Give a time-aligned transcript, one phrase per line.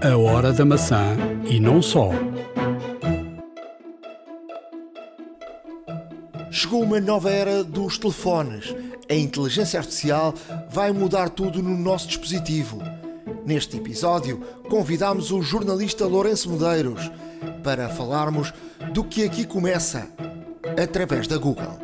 [0.00, 2.10] A hora da maçã e não só.
[6.52, 8.72] Chegou uma nova era dos telefones.
[9.10, 10.34] A inteligência artificial
[10.70, 12.80] vai mudar tudo no nosso dispositivo.
[13.44, 14.38] Neste episódio,
[14.68, 17.10] convidamos o jornalista Lourenço Medeiros
[17.64, 18.52] para falarmos
[18.92, 20.06] do que aqui começa
[20.80, 21.76] através da Google.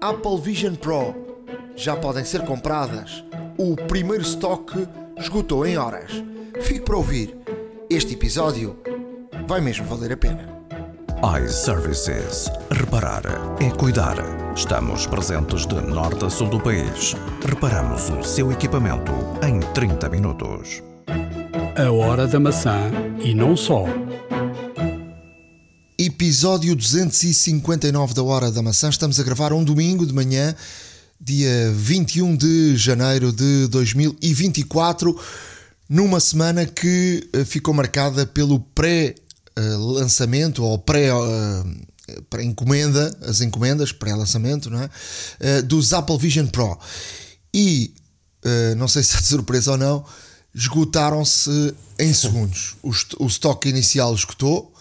[0.00, 1.12] Apple Vision Pro
[1.74, 3.24] já podem ser compradas.
[3.56, 4.86] O primeiro estoque
[5.18, 6.22] esgotou em horas.
[6.60, 7.47] Fique para ouvir.
[7.90, 8.76] Este episódio
[9.46, 10.58] vai mesmo valer a pena
[11.42, 12.50] iServices.
[12.70, 13.22] Reparar
[13.62, 14.16] é cuidar.
[14.54, 17.14] Estamos presentes de norte a sul do país.
[17.42, 19.10] Reparamos o seu equipamento
[19.42, 20.82] em 30 minutos.
[21.82, 22.90] A hora da maçã
[23.24, 23.86] e não só.
[25.98, 28.90] Episódio 259 da Hora da Maçã.
[28.90, 30.54] Estamos a gravar um domingo de manhã,
[31.18, 35.18] dia 21 de janeiro de 2024,
[35.88, 39.14] numa semana que eh, ficou marcada pelo pré
[39.78, 44.86] lançamento ou pré uh, para encomenda, as encomendas, pré-lançamento, não é?
[44.86, 46.78] Uh, dos Apple Vision Pro.
[47.52, 47.94] E,
[48.76, 50.04] não sei se é de surpresa ou não,
[50.54, 52.76] esgotaram-se em segundos.
[52.82, 52.92] O,
[53.24, 54.72] o estoque inicial esgotou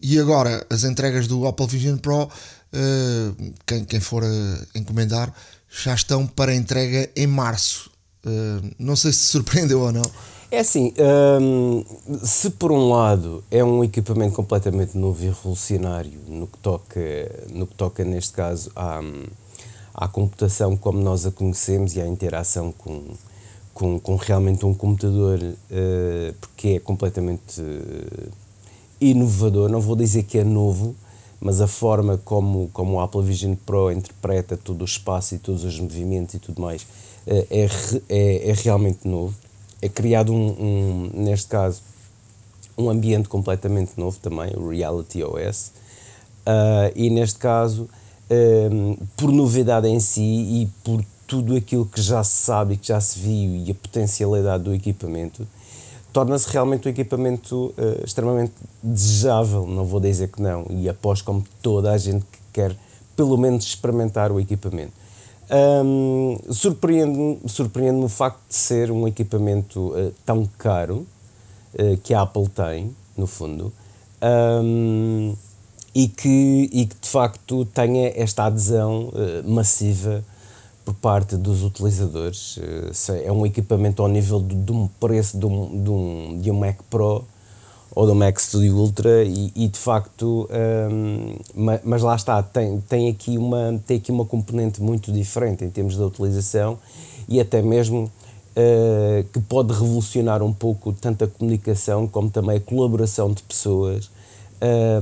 [0.00, 2.28] e agora as entregas do Apple Vision Pro,
[3.66, 4.24] quem, quem for
[4.74, 5.32] encomendar,
[5.70, 7.90] já estão para entrega em março.
[8.78, 10.10] não sei se surpreendeu ou não.
[10.50, 10.94] É assim,
[11.42, 11.84] hum,
[12.24, 17.00] se por um lado é um equipamento completamente novo e revolucionário no que toca,
[17.52, 19.02] no que toca neste caso, à,
[19.92, 23.02] à computação como nós a conhecemos e à interação com,
[23.74, 28.30] com, com realmente um computador, uh, porque é completamente uh,
[28.98, 30.96] inovador, não vou dizer que é novo,
[31.38, 35.62] mas a forma como, como o Apple Vision Pro interpreta todo o espaço e todos
[35.62, 36.84] os movimentos e tudo mais
[37.26, 37.68] uh, é,
[38.08, 39.34] é, é realmente novo
[39.80, 41.82] é criado um, um, neste caso,
[42.76, 45.72] um ambiente completamente novo também, o Reality OS,
[46.46, 47.88] uh, e neste caso,
[48.30, 52.88] um, por novidade em si e por tudo aquilo que já se sabe e que
[52.88, 55.46] já se viu e a potencialidade do equipamento,
[56.12, 61.44] torna-se realmente um equipamento uh, extremamente desejável, não vou dizer que não, e após como
[61.62, 62.76] toda a gente que quer
[63.14, 64.92] pelo menos experimentar o equipamento.
[65.50, 71.06] Um, Surpreende-me surpreende o facto de ser um equipamento uh, tão caro
[71.74, 73.72] uh, que a Apple tem, no fundo,
[74.62, 75.34] um,
[75.94, 80.22] e, que, e que de facto tenha esta adesão uh, massiva
[80.84, 82.58] por parte dos utilizadores.
[83.24, 86.58] é um equipamento ao nível de, de um preço de um, de um, de um
[86.58, 87.24] Mac Pro
[87.98, 90.48] ou do Mac Studio Ultra e, e de facto
[90.92, 95.64] um, mas, mas, lá está tem, tem, aqui uma, tem aqui uma componente muito diferente
[95.64, 96.78] em termos da utilização
[97.28, 102.60] e até mesmo uh, que pode revolucionar um pouco tanto a comunicação como também a
[102.60, 104.08] colaboração de pessoas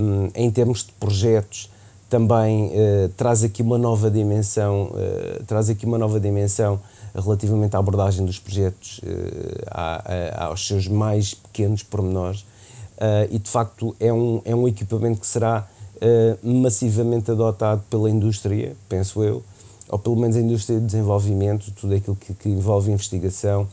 [0.01, 1.71] um, em termos de projetos
[2.09, 6.81] também uh, traz aqui uma nova dimensão uh, traz aqui uma nova dimensão
[7.15, 9.03] relativamente à abordagem dos projetos
[9.71, 10.03] a,
[10.41, 12.47] a, aos seus mais pequenos pormenores
[12.97, 18.09] Uh, e de facto é um, é um equipamento que será uh, massivamente adotado pela
[18.09, 19.43] indústria, penso eu,
[19.89, 23.69] ou pelo menos a indústria de desenvolvimento, tudo aquilo que, que envolve investigação,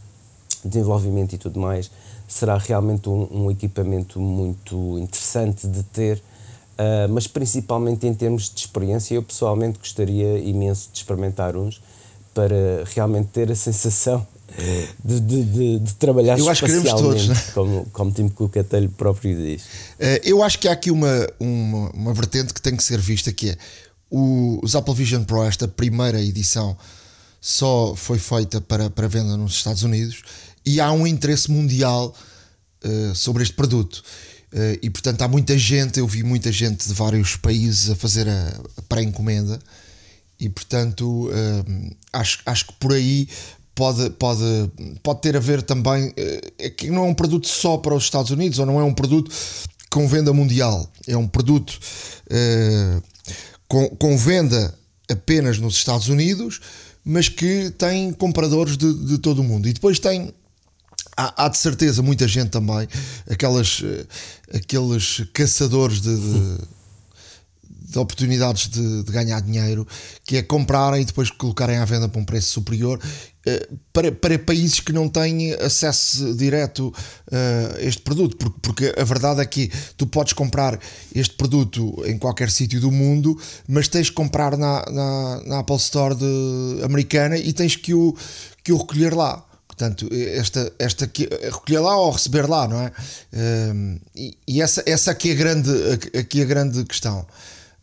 [0.64, 1.90] desenvolvimento e tudo mais,
[2.28, 8.60] será realmente um, um equipamento muito interessante de ter, uh, mas principalmente em termos de
[8.60, 11.82] experiência, eu pessoalmente gostaria imenso de experimentar uns
[12.34, 14.26] para realmente ter a sensação
[15.04, 17.44] de, de, de, de trabalhar eu acho que queremos todos, né?
[17.54, 19.64] como, como Tim Cook até lhe próprio diz.
[19.64, 23.32] Uh, eu acho que há aqui uma, uma, uma vertente que tem que ser vista
[23.32, 23.58] que é
[24.10, 26.78] o, os Apple Vision Pro, esta primeira edição
[27.42, 30.22] só foi feita para, para venda nos Estados Unidos
[30.64, 32.16] e há um interesse mundial
[32.86, 34.04] uh, sobre este produto.
[34.54, 38.30] Uh, e portanto há muita gente, eu vi muita gente de vários países a fazer
[38.30, 39.60] a, a pré-encomenda
[40.40, 41.30] e portanto
[42.12, 43.30] acho, acho que por aí
[43.76, 46.14] pode, pode, pode ter a ver também
[46.58, 48.94] é que não é um produto só para os Estados Unidos ou não é um
[48.94, 49.32] produto
[49.90, 51.80] com venda mundial, é um produto
[52.30, 53.02] é,
[53.68, 54.74] com, com venda
[55.10, 56.60] apenas nos Estados Unidos,
[57.06, 59.68] mas que tem compradores de, de todo o mundo.
[59.68, 60.34] E depois tem
[61.16, 62.88] há, há, de certeza muita gente também,
[63.30, 63.84] aquelas,
[64.54, 66.58] aqueles caçadores de, de,
[67.94, 69.88] de oportunidades de, de, ganhar dinheiro,
[70.26, 73.00] que é comprarem e depois colocarem à venda para um preço superior
[73.46, 78.96] eh, para, para países que não têm acesso direto uh, a este produto, porque, porque
[78.98, 80.80] a verdade é que tu podes comprar
[81.14, 85.76] este produto em qualquer sítio do mundo, mas tens que comprar na, na, na Apple
[85.76, 88.16] Store de, americana e tens que o,
[88.64, 89.46] que o recolher lá.
[89.68, 92.92] Portanto, esta, esta aqui, recolher lá ou receber lá, não é?
[93.34, 95.72] Um, e, e, essa, essa aqui é a grande,
[96.18, 97.26] aqui a grande questão.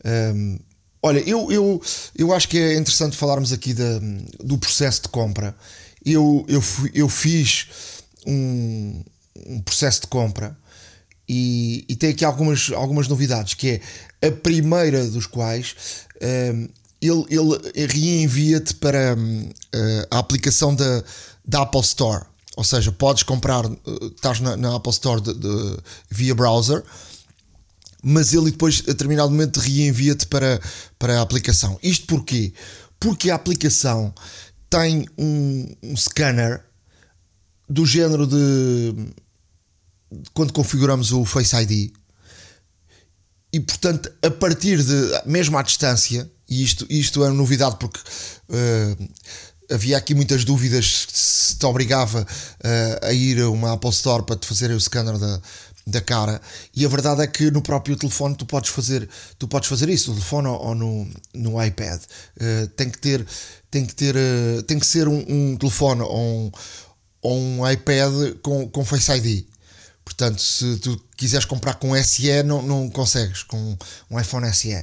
[0.05, 0.59] Um,
[1.01, 1.81] olha, eu, eu,
[2.17, 3.99] eu acho que é interessante falarmos aqui da,
[4.43, 5.55] do processo de compra.
[6.05, 7.67] Eu, eu, fui, eu fiz
[8.25, 9.03] um,
[9.47, 10.57] um processo de compra
[11.27, 13.81] e, e, tem aqui algumas, algumas novidades, que
[14.21, 15.75] é a primeira dos quais
[16.21, 16.67] um,
[17.01, 17.25] ele,
[17.73, 19.49] ele reenvia-te para um,
[20.09, 21.03] a aplicação da
[21.45, 22.25] da Apple Store.
[22.55, 23.77] Ou seja, podes comprar, uh,
[24.15, 25.77] estás na, na Apple Store de, de,
[26.09, 26.83] via browser,
[28.01, 30.59] mas ele depois, a determinado momento, reenvia-te para,
[30.97, 31.79] para a aplicação.
[31.83, 32.53] Isto porquê?
[32.99, 34.13] Porque a aplicação
[34.69, 36.63] tem um, um scanner
[37.69, 38.93] do género de,
[40.11, 41.91] de quando configuramos o Face ID
[43.53, 47.99] e portanto a partir de mesmo à distância e isto, isto é uma novidade porque
[47.99, 49.09] uh,
[49.73, 54.35] havia aqui muitas dúvidas se te obrigava uh, a ir a uma Apple Store para
[54.35, 55.41] te fazer o scanner da,
[55.85, 56.41] da cara.
[56.75, 59.07] E a verdade é que no próprio telefone tu podes fazer
[59.37, 62.01] tu podes fazer isso no telefone ou, ou no, no iPad.
[62.37, 63.25] Uh, tem que ter
[63.69, 66.51] tem que ter uh, tem que ser um, um telefone ou um,
[67.21, 69.45] ou um iPad com, com Face ID
[70.03, 73.77] portanto se tu quiseres comprar com SE não, não consegues com
[74.09, 74.79] um iPhone SE um,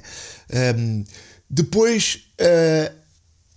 [0.50, 1.04] ehm,
[1.50, 2.20] depois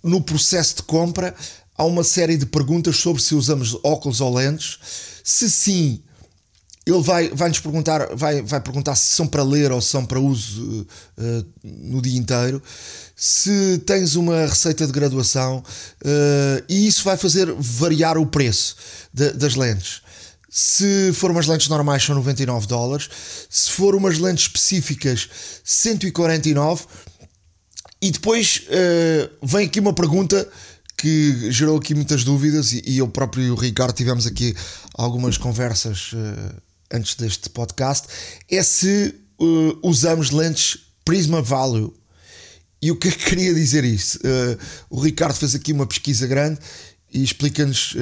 [0.02, 1.34] no processo de compra
[1.76, 4.78] há uma série de perguntas sobre se usamos óculos ou lentes.
[5.24, 6.02] Se sim,
[6.84, 10.04] ele vai, vai nos perguntar, vai, vai perguntar se são para ler ou se são
[10.04, 10.84] para uso
[11.16, 12.60] uh, no dia inteiro.
[13.14, 15.58] Se tens uma receita de graduação,
[16.04, 18.76] uh, e isso vai fazer variar o preço
[19.12, 20.02] de, das lentes.
[20.50, 23.08] Se for umas lentes normais, são 99 dólares.
[23.48, 25.28] Se for umas lentes específicas,
[25.62, 26.84] 149
[28.02, 30.48] e depois uh, vem aqui uma pergunta
[30.96, 34.54] que gerou aqui muitas dúvidas e, e eu próprio e o Ricardo tivemos aqui
[34.94, 36.12] algumas conversas
[36.92, 38.06] antes deste podcast
[38.50, 41.94] é se uh, usamos lentes Prisma Value
[42.80, 44.18] e o que é que queria dizer isso?
[44.90, 46.58] o Ricardo fez aqui uma pesquisa grande
[47.12, 47.94] e explica-nos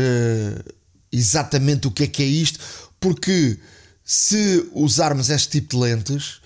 [1.13, 2.59] exatamente o que é que é isto
[2.99, 3.59] porque
[4.05, 6.41] se usarmos este tipo de lentes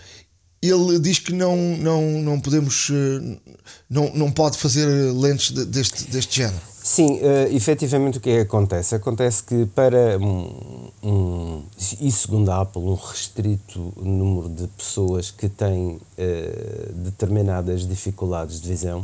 [0.62, 2.90] ele diz que não, não, não podemos,
[3.88, 6.73] não, não pode fazer lentes deste, deste género.
[6.86, 8.94] Sim, uh, efetivamente o que é que acontece?
[8.94, 11.62] Acontece que para um, um,
[11.98, 18.68] e segundo a Apple, um restrito número de pessoas que têm uh, determinadas dificuldades de
[18.68, 19.02] visão,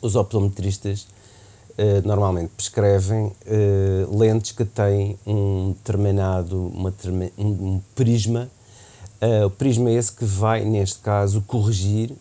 [0.00, 1.08] os optometristas
[1.70, 6.94] uh, normalmente prescrevem uh, lentes que têm um determinado uma,
[7.36, 8.48] um prisma
[9.46, 12.12] o prisma é esse que vai, neste caso, corrigir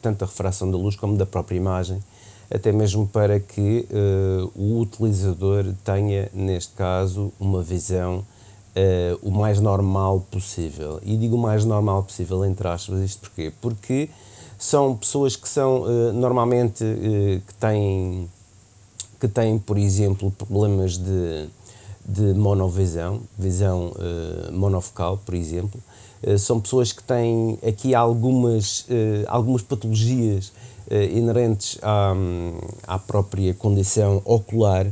[0.00, 2.00] tanto a refração da luz como da própria imagem,
[2.50, 8.24] até mesmo para que uh, o utilizador tenha, neste caso, uma visão
[9.22, 11.00] o mais normal possível.
[11.02, 13.52] E digo mais normal possível, entre aspas, isto porquê?
[13.60, 14.08] Porque
[14.56, 16.84] são pessoas que são normalmente
[17.44, 18.30] que têm,
[19.18, 21.48] que têm, por exemplo, problemas de,
[22.06, 23.92] de monovisão, visão
[24.52, 25.80] monofocal, por exemplo,
[26.38, 28.86] são pessoas que têm aqui algumas,
[29.26, 30.52] algumas patologias
[30.90, 32.14] inerentes à,
[32.86, 34.86] à própria condição ocular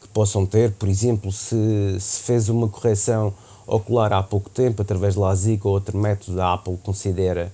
[0.00, 3.32] que possam ter, por exemplo, se, se fez uma correção
[3.66, 7.52] ocular há pouco tempo através de LASIK ou outro método, a Apple considera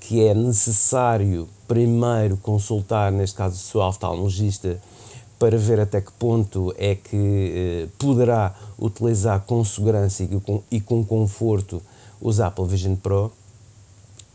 [0.00, 4.78] que é necessário primeiro consultar, neste caso, o seu oftalmologista
[5.38, 11.04] para ver até que ponto é que poderá utilizar com segurança e com, e com
[11.04, 11.82] conforto
[12.20, 13.32] os Apple Vision Pro.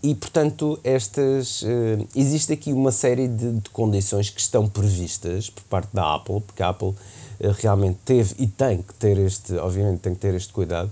[0.02, 5.64] E, portanto, estas, uh, existe aqui uma série de, de, condições que estão previstas por
[5.64, 6.96] parte da Apple, porque a Apple uh,
[7.60, 10.92] realmente teve e tem que ter este, obviamente, tem que ter este cuidado,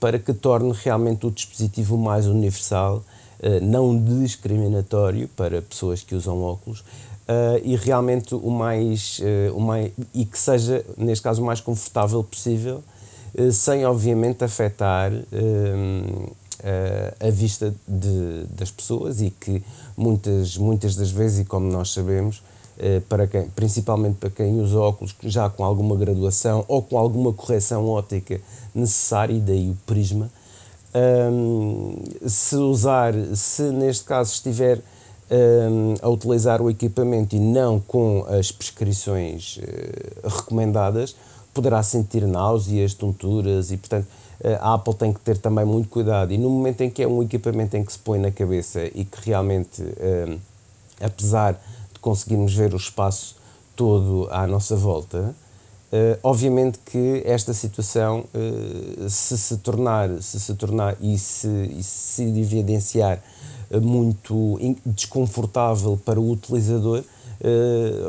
[0.00, 3.04] para que torne realmente o dispositivo mais universal,
[3.40, 6.82] uh, não discriminatório para pessoas que usam óculos,
[7.64, 9.20] e realmente o mais,
[9.52, 9.90] o mais.
[10.14, 12.84] e que seja, neste caso, o mais confortável possível
[13.36, 15.12] eh, sem obviamente afetar
[16.62, 19.62] eh, a vista de, das pessoas e que
[19.96, 22.42] muitas, muitas das vezes, e como nós sabemos,
[22.78, 27.32] eh, para quem, principalmente para quem usa óculos já com alguma graduação ou com alguma
[27.32, 28.40] correção óptica
[28.74, 30.30] necessária, e daí o prisma,
[32.26, 34.80] se usar, se neste caso estiver
[36.00, 39.60] a utilizar o equipamento e não com as prescrições
[40.24, 41.14] recomendadas,
[41.56, 44.06] poderá sentir náuseas, tonturas e, portanto,
[44.60, 46.32] a Apple tem que ter também muito cuidado.
[46.32, 49.04] E no momento em que é um equipamento em que se põe na cabeça e
[49.04, 50.36] que realmente, eh,
[51.00, 51.52] apesar
[51.92, 53.36] de conseguirmos ver o espaço
[53.74, 55.34] todo à nossa volta,
[55.86, 58.24] Uh, obviamente que esta situação,
[59.08, 63.22] se se tornar, se se tornar e se, e se evidenciar
[63.80, 67.04] muito desconfortável para o utilizador,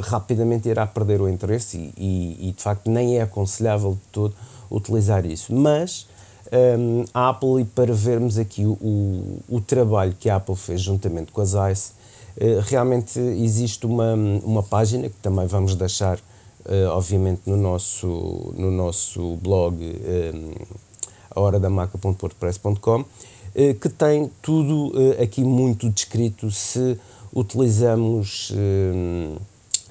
[0.02, 4.34] rapidamente irá perder o interesse e, e, e, de facto nem é aconselhável de todo
[4.72, 5.54] utilizar isso.
[5.54, 6.08] Mas
[6.52, 11.32] um, a Apple, e para vermos aqui o, o, trabalho que a Apple fez juntamente
[11.32, 11.92] com as ICE,
[12.66, 16.20] realmente existe uma, uma página que também vamos deixar
[16.68, 20.66] uh, obviamente no nosso, no nosso blog um, eh,
[21.32, 23.06] a hora da maca.wordpress.com, uh,
[23.54, 26.98] que tem tudo aqui muito descrito se
[27.34, 28.52] utilizamos,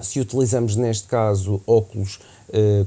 [0.01, 2.19] se utilizamos neste caso óculos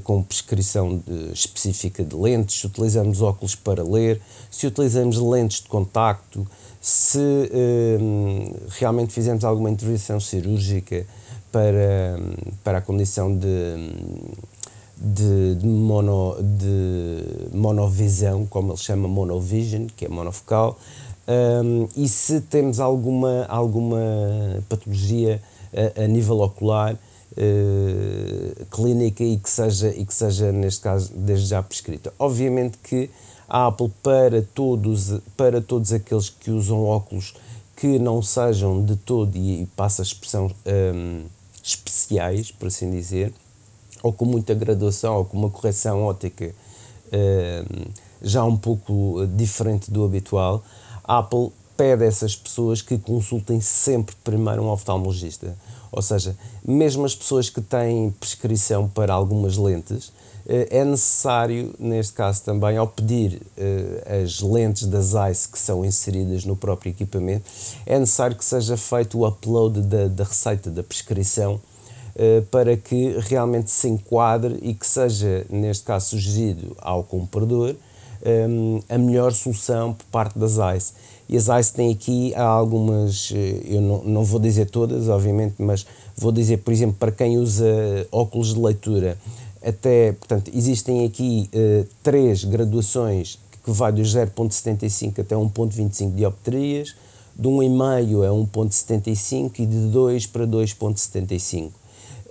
[0.03, 5.69] com prescrição de, específica de lentes, se utilizamos óculos para ler, se utilizamos lentes de
[5.69, 6.47] contacto,
[6.79, 7.49] se
[8.79, 11.05] realmente fizemos alguma intervenção cirúrgica,
[11.51, 12.17] para,
[12.63, 13.49] para a condição de,
[14.97, 20.79] de, de, mono, de monovisão, como ele chama monovision, que é monofocal,
[21.27, 23.99] um, e se temos alguma, alguma
[24.67, 25.41] patologia
[25.97, 26.97] a, a nível ocular
[27.33, 32.13] uh, clínica e que, seja, e que seja, neste caso, desde já prescrita.
[32.17, 33.09] Obviamente que
[33.47, 37.33] a Apple, para todos, para todos aqueles que usam óculos
[37.75, 40.51] que não sejam de todo, e, e passa a expressão.
[40.65, 41.23] Um,
[41.63, 43.33] especiais, por assim dizer,
[44.01, 46.53] ou com muita graduação ou com uma correção óptica
[47.07, 50.63] uh, já um pouco diferente do habitual,
[51.03, 55.55] a Apple pede a essas pessoas que consultem sempre primeiro um oftalmologista.
[55.91, 60.11] Ou seja, mesmo as pessoas que têm prescrição para algumas lentes,
[60.47, 65.85] eh, é necessário, neste caso também, ao pedir uh, as lentes das ICE que são
[65.85, 67.49] inseridas no próprio equipamento,
[67.85, 73.15] é necessário que seja feito o upload da, da receita da prescrição uh, para que
[73.19, 77.75] realmente se enquadre e que seja, neste caso, sugerido ao comprador
[78.23, 80.93] um, a melhor solução por parte das ICE.
[81.31, 83.31] E as ICE têm aqui algumas,
[83.63, 85.85] eu não, não vou dizer todas, obviamente, mas
[86.17, 87.65] vou dizer, por exemplo, para quem usa
[88.11, 89.17] óculos de leitura,
[89.63, 96.95] até, portanto, existem aqui uh, três graduações que vai do 0.75 até 1.25 dioptrias,
[97.33, 101.69] de 1,5 a 1.75 e de 2 para 2.75.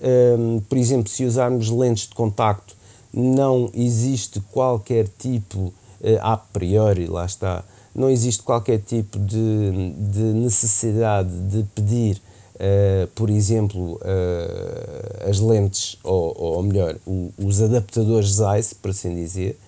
[0.02, 2.76] Um, por exemplo, se usarmos lentes de contacto,
[3.14, 5.73] não existe qualquer tipo, uh,
[6.21, 7.64] a priori, lá está,
[7.95, 12.21] não existe qualquer tipo de, de necessidade de pedir
[12.61, 19.15] Uh, por exemplo, uh, as lentes, ou, ou melhor, o, os adaptadores Zeiss, por assim
[19.15, 19.59] dizer.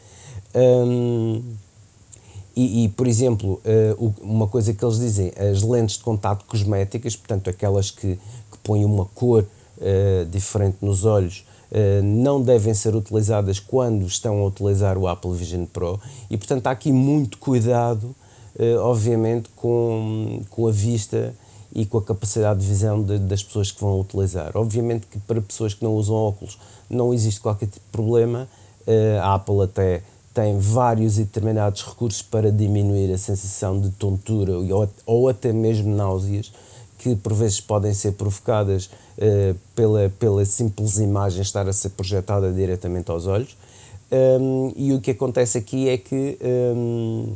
[0.54, 1.42] Um,
[2.54, 7.16] e, e, por exemplo, uh, uma coisa que eles dizem, as lentes de contato cosméticas,
[7.16, 9.46] portanto, aquelas que, que põem uma cor
[10.30, 11.44] diferente nos olhos,
[12.02, 15.98] não devem ser utilizadas quando estão a utilizar o Apple Vision Pro.
[16.30, 18.14] E, portanto, há aqui muito cuidado,
[18.82, 21.34] obviamente, com, com a vista
[21.74, 24.52] e com a capacidade de visão de, das pessoas que vão utilizar.
[24.54, 28.46] Obviamente que para pessoas que não usam óculos não existe qualquer tipo de problema,
[28.86, 30.02] uh, a Apple até
[30.34, 35.94] tem vários e determinados recursos para diminuir a sensação de tontura ou, ou até mesmo
[35.94, 36.52] náuseas,
[36.98, 42.52] que por vezes podem ser provocadas uh, pela, pela simples imagem estar a ser projetada
[42.52, 43.56] diretamente aos olhos.
[44.10, 46.38] Um, e o que acontece aqui é que,
[46.76, 47.32] um,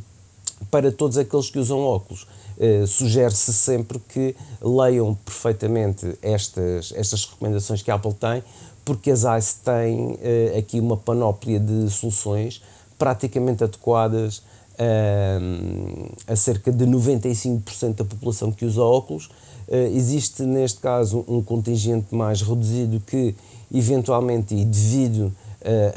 [0.70, 7.82] para todos aqueles que usam óculos, Uh, Sugere-se sempre que leiam perfeitamente estas, estas recomendações
[7.82, 8.42] que a Apple tem,
[8.82, 12.62] porque as ICE têm uh, aqui uma panóplia de soluções
[12.98, 14.38] praticamente adequadas
[14.78, 19.28] uh, a cerca de 95% da população que usa óculos.
[19.68, 23.34] Existe, neste caso, um contingente mais reduzido que,
[23.74, 25.32] eventualmente, e devido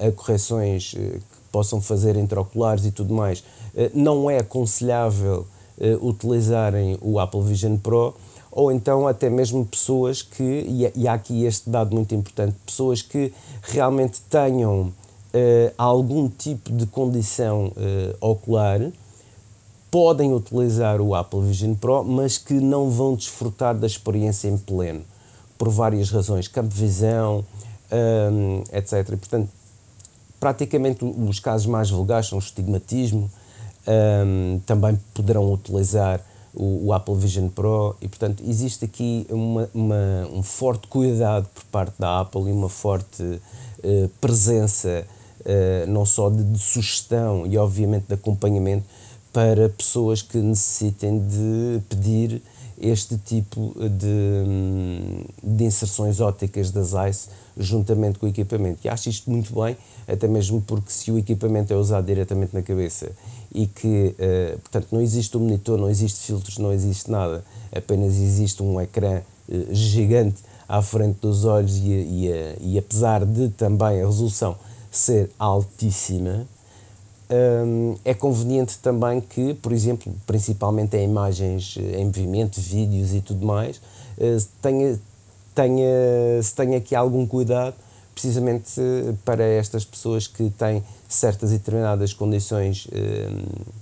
[0.05, 1.21] a correções que
[1.51, 3.43] possam fazer intraoculares e tudo mais,
[3.93, 5.45] não é aconselhável
[6.01, 8.15] utilizarem o Apple Vision Pro
[8.51, 13.31] ou então até mesmo pessoas que, e há aqui este dado muito importante, pessoas que
[13.61, 18.81] realmente tenham uh, algum tipo de condição uh, ocular,
[19.91, 25.01] podem utilizar o Apple Vision Pro, mas que não vão desfrutar da experiência em pleno,
[25.57, 27.43] por várias razões, campo de visão,
[27.91, 29.09] um, etc.
[29.13, 29.49] E, portanto,
[30.39, 33.29] praticamente os casos mais vulgares são o estigmatismo,
[33.87, 36.21] um, também poderão utilizar
[36.53, 41.63] o, o, Apple Vision Pro e, portanto, existe aqui uma, uma, um forte cuidado por
[41.65, 45.05] parte da Apple e uma forte uh, presença,
[45.41, 48.85] uh, não só de, de, sugestão e, obviamente, de acompanhamento
[49.31, 52.41] para pessoas que necessitem de pedir
[52.81, 58.79] este tipo de, de inserções ópticas das ICE juntamente com o equipamento.
[58.85, 59.75] E acho isto muito bem,
[60.07, 63.11] até mesmo porque se o equipamento é usado diretamente na cabeça
[63.53, 67.43] e que, uh, portanto, não existe um monitor, não existe filtros, não existe nada,
[67.75, 72.29] apenas existe um ecrã uh, gigante à frente dos olhos e, e,
[72.61, 74.55] e apesar de também a resolução
[74.91, 76.47] ser altíssima,
[77.29, 83.45] um, é conveniente também que, por exemplo, principalmente em imagens em movimento, vídeos e tudo
[83.45, 84.99] mais, uh, tenha,
[85.53, 87.75] tenha, se tenha aqui algum cuidado,
[88.13, 93.75] precisamente uh, para estas pessoas que têm certas e determinadas condições uh,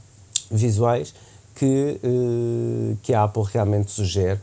[0.52, 1.14] visuais
[1.56, 2.00] que,
[3.02, 4.40] que a Apple realmente sugere,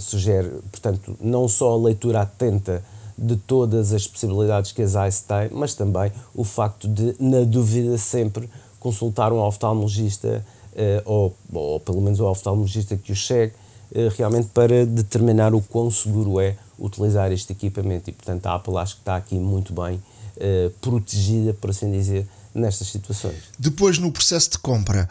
[0.00, 2.82] sugere, portanto, não só a leitura atenta
[3.22, 7.96] de todas as possibilidades que as ICE têm, mas também o facto de, na dúvida,
[7.96, 8.50] sempre
[8.80, 13.52] consultar um oftalmologista uh, ou, ou pelo menos o oftalmologista que o chegue
[13.92, 18.10] uh, realmente para determinar o quão seguro é utilizar este equipamento.
[18.10, 20.02] E portanto a Apple acho que está aqui muito bem
[20.36, 23.36] uh, protegida, por assim dizer, nestas situações.
[23.56, 25.08] Depois no processo de compra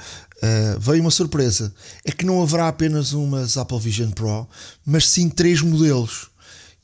[0.79, 1.71] veio uma surpresa,
[2.03, 4.47] é que não haverá apenas umas Apple Vision Pro,
[4.83, 6.30] mas sim três modelos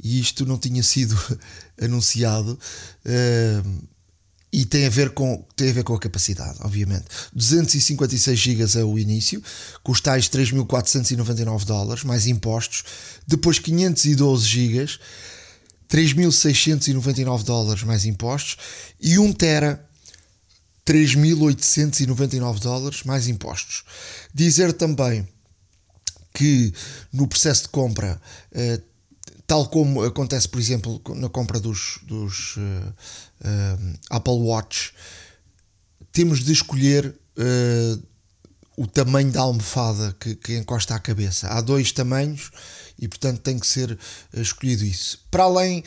[0.01, 1.17] e isto não tinha sido
[1.81, 2.59] anunciado.
[3.05, 3.87] Uh,
[4.51, 7.05] e tem a ver com tem a ver com a capacidade, obviamente.
[7.33, 9.43] 256 GB é o início,
[9.83, 12.83] com os tais 3.499 dólares mais impostos.
[13.27, 14.99] Depois 512 GB,
[15.89, 18.57] 3.699 dólares mais impostos
[19.01, 19.85] e 1 tera
[20.85, 23.83] 3.899 dólares mais impostos.
[24.33, 25.27] Dizer também
[26.33, 26.73] que
[27.11, 28.86] no processo de compra uh,
[29.47, 34.93] tal como acontece, por exemplo, na compra dos, dos uh, uh, Apple Watch,
[36.11, 38.03] temos de escolher uh,
[38.75, 41.47] o tamanho da almofada que, que, encosta à cabeça.
[41.47, 42.51] Há dois tamanhos
[42.99, 43.97] e, portanto, tem que ser
[44.33, 45.19] escolhido isso.
[45.31, 45.83] Para além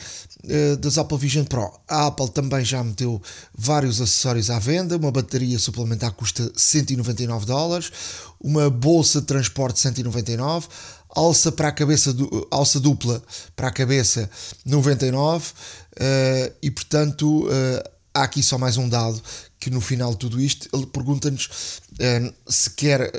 [0.81, 3.21] das Apple Vision Pro, a Apple também já meteu
[3.57, 4.97] vários acessórios à venda.
[4.97, 7.93] Uma bateria suplementar custa 199 dólares,
[8.41, 10.67] uma bolsa de transporte 199
[11.15, 13.21] alça para a cabeça du, alça dupla
[13.55, 14.29] para a cabeça
[14.65, 15.53] 99 uh,
[15.97, 19.21] eh, e portanto uh, há aqui só mais um dado
[19.59, 23.11] que no final de tudo isto ele pergunta-nos uh, se quer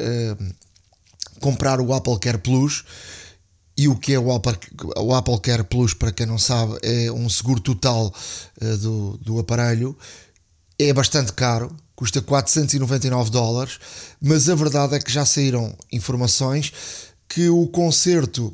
[1.41, 2.85] comprar o Apple Care Plus
[3.77, 4.59] e o que é o Apple,
[4.97, 8.13] o Apple Care Plus para quem não sabe é um seguro total
[8.81, 9.97] do, do aparelho.
[10.79, 13.79] É bastante caro custa 499 dólares
[14.21, 16.73] mas a verdade é que já saíram informações
[17.33, 18.53] que o concerto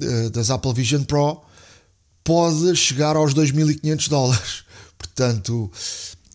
[0.00, 1.42] uh, das Apple Vision Pro
[2.22, 4.64] pode chegar aos 2.500 dólares.
[4.96, 5.70] Portanto,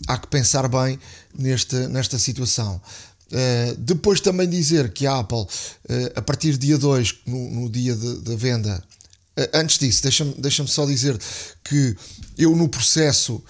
[0.06, 1.00] há que pensar bem
[1.34, 2.82] nesta, nesta situação.
[3.28, 5.48] Uh, depois também dizer que a Apple, uh,
[6.16, 8.84] a partir do dia 2, no, no dia da venda,
[9.38, 11.18] uh, antes disso, deixa-me deixa só dizer
[11.64, 11.96] que
[12.38, 13.42] eu no processo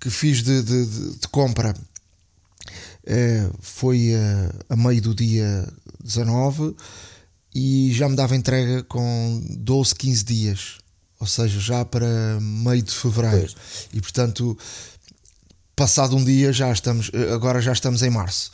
[0.00, 1.74] que fiz de, de, de, de compra
[3.60, 4.12] foi
[4.70, 5.70] a meio do dia
[6.02, 6.74] 19
[7.54, 10.78] e já me dava entrega com 12, 15 dias,
[11.20, 13.52] ou seja, já para meio de fevereiro.
[13.52, 13.88] Pois.
[13.92, 14.58] E portanto,
[15.76, 18.50] passado um dia já estamos, agora já estamos em março.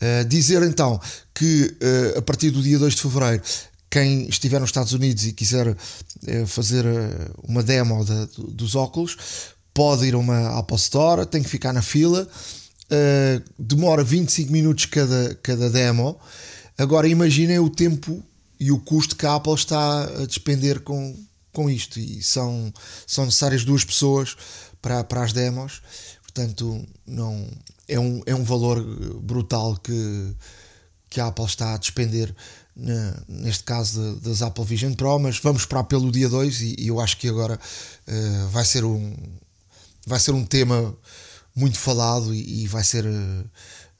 [0.00, 1.00] Uh, dizer então
[1.34, 1.74] que
[2.14, 3.42] uh, a partir do dia 2 de fevereiro,
[3.90, 6.84] quem estiver nos Estados Unidos e quiser uh, fazer
[7.42, 9.16] uma demo de, dos óculos,
[9.72, 12.28] pode ir a uma Apple Store, tem que ficar na fila.
[13.58, 16.18] demora 25 minutos cada, cada demo.
[16.76, 18.22] Agora imaginem o tempo
[18.62, 21.18] e o custo que a Apple está a despender com,
[21.52, 21.98] com isto.
[21.98, 22.72] E são,
[23.04, 24.36] são necessárias duas pessoas
[24.80, 25.82] para, para as demos,
[26.22, 27.44] portanto, não,
[27.88, 28.80] é, um, é um valor
[29.20, 30.36] brutal que,
[31.10, 32.32] que a Apple está a despender.
[33.28, 37.18] Neste caso das Apple Vision Pro, mas vamos esperar pelo dia 2 e, eu acho
[37.18, 39.14] que agora uh, vai ser um
[40.06, 40.96] vai ser um tema
[41.54, 43.44] muito falado e, vai ser uh,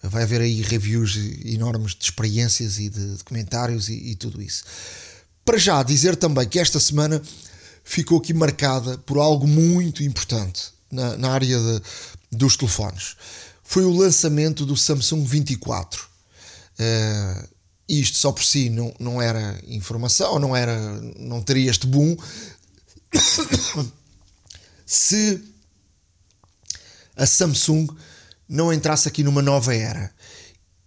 [0.03, 4.65] vai haver aí reviews enormes de experiências e de, comentários e, e, tudo isso.
[5.45, 7.23] Para já dizer também que esta semana
[7.85, 11.83] ficou aqui marcada por algo muito importante na, na área de,
[12.31, 13.17] dos telefones.
[13.63, 16.05] Foi o lançamento do Samsung 24.
[16.73, 17.49] Uh,
[17.89, 20.79] isto só por si não, não era informação, não era,
[21.19, 22.17] não teria este boom
[24.87, 25.43] se
[27.17, 27.89] a Samsung
[28.53, 30.13] não entrasse aqui numa nova era.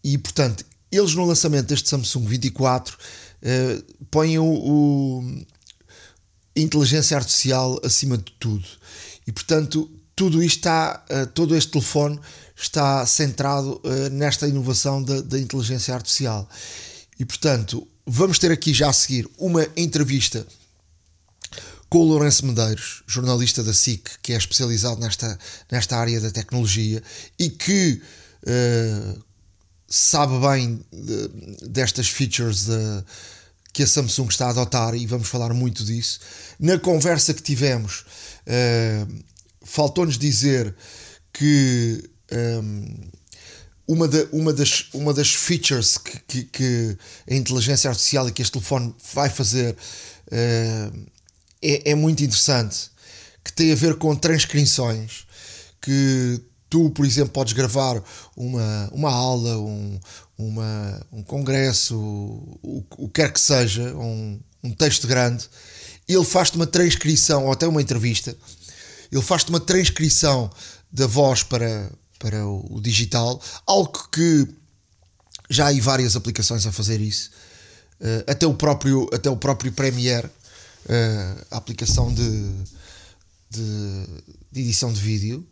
[0.04, 5.45] E portanto, eles no lançamento deste Samsung 24 uh, põem o, o
[6.56, 8.65] inteligência artificial acima de tudo.
[9.25, 12.19] E portanto, tudo isto está, uh, todo este telefone
[12.56, 16.47] está centrado uh, nesta inovação da, da, inteligência artificial.
[17.19, 20.45] E portanto, vamos ter aqui já a seguir uma entrevista
[21.89, 25.38] com o Lourenço Medeiros, jornalista da SIC, que é especializado nesta,
[25.71, 27.02] nesta área da tecnologia
[27.38, 28.02] e que
[28.43, 29.24] uh,
[29.88, 33.04] sabe bem de, destas features de,
[33.71, 36.19] que a Samsung está a adotar e vamos falar muito disso.
[36.60, 38.06] Na conversa que tivemos,
[38.48, 39.24] uh,
[39.63, 40.74] faltou-nos dizer
[41.32, 43.10] que um,
[43.88, 46.98] uma, da, uma, das, uma das features que, que, que,
[47.30, 51.06] a inteligência artificial e que este telefone vai fazer uh,
[51.65, 52.91] é, é muito interessante,
[53.43, 55.25] que tem a ver com transcrições,
[55.82, 58.01] que tu, por exemplo, podes gravar
[58.36, 59.99] uma, uma aula, um,
[60.38, 65.47] uma, um congresso, o, o que quer que seja, um, um texto grande,
[66.08, 68.36] ele faz-te uma transcrição, ou até uma entrevista,
[69.12, 70.49] ele faz-te uma transcrição
[70.91, 74.47] da voz para, para o, digital, algo que
[75.49, 77.32] já há várias aplicações a fazer isso.
[77.99, 80.30] Uh, até o próprio até o próprio Premiere
[80.86, 82.54] uh, a aplicação de,
[83.50, 84.06] de,
[84.52, 85.48] de, edição de vídeo.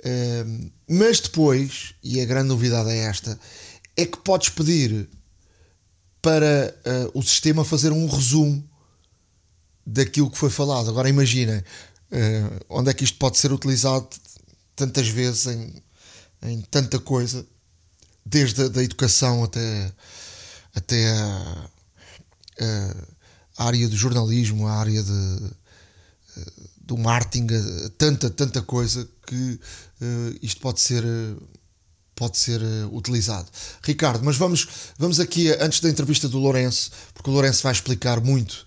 [0.00, 3.38] Uh, mas depois e a grande novidade é esta
[3.96, 5.08] é que podes pedir
[6.20, 6.74] para
[7.12, 8.66] o sistema fazer um resumo
[9.86, 10.88] daquilo que foi falado.
[10.88, 11.62] Agora imaginem
[12.68, 14.08] onde é que isto pode ser utilizado
[14.74, 15.82] tantas vezes em,
[16.42, 17.46] em tanta coisa,
[18.24, 19.92] desde a da educação até,
[20.74, 21.68] até a
[23.56, 25.50] área do jornalismo, a área de,
[26.76, 27.46] do marketing,
[27.96, 29.60] tanta, tanta coisa que
[30.00, 31.04] uh, isto pode ser
[32.14, 32.60] pode ser
[32.92, 33.48] utilizado.
[33.82, 38.20] Ricardo, mas vamos, vamos aqui antes da entrevista do Lourenço, porque o Lourenço vai explicar
[38.20, 38.64] muito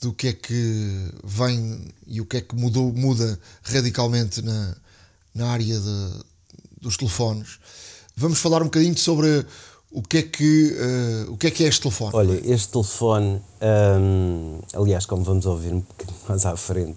[0.00, 4.76] do que é que vem e o que é que mudou, muda radicalmente na,
[5.32, 6.10] na área de,
[6.80, 7.60] dos telefones.
[8.16, 9.46] Vamos falar um bocadinho sobre
[9.92, 12.10] o que é que, uh, o que, é, que é este telefone.
[12.14, 13.40] Olha, este telefone,
[14.00, 16.96] um, aliás, como vamos ouvir um bocadinho mais à frente,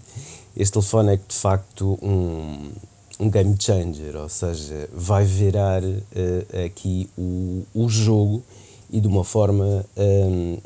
[0.56, 2.72] este telefone é de facto um,
[3.20, 8.42] um game changer, ou seja, vai virar uh, aqui o, o jogo
[8.90, 10.58] e de uma forma um,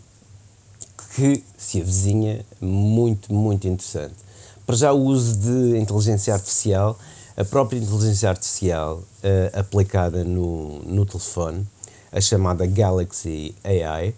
[1.16, 4.14] que se avizinha muito, muito interessante.
[4.68, 6.96] Para já o uso de inteligência artificial
[7.40, 11.66] a própria inteligência artificial uh, aplicada no, no telefone,
[12.12, 14.14] a chamada Galaxy AI,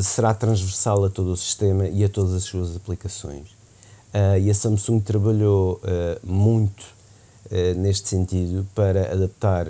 [0.00, 3.56] será transversal a todo o sistema e a todas as suas aplicações.
[4.14, 6.82] Uh, e a Samsung trabalhou uh, muito
[7.50, 9.68] uh, neste sentido para adaptar,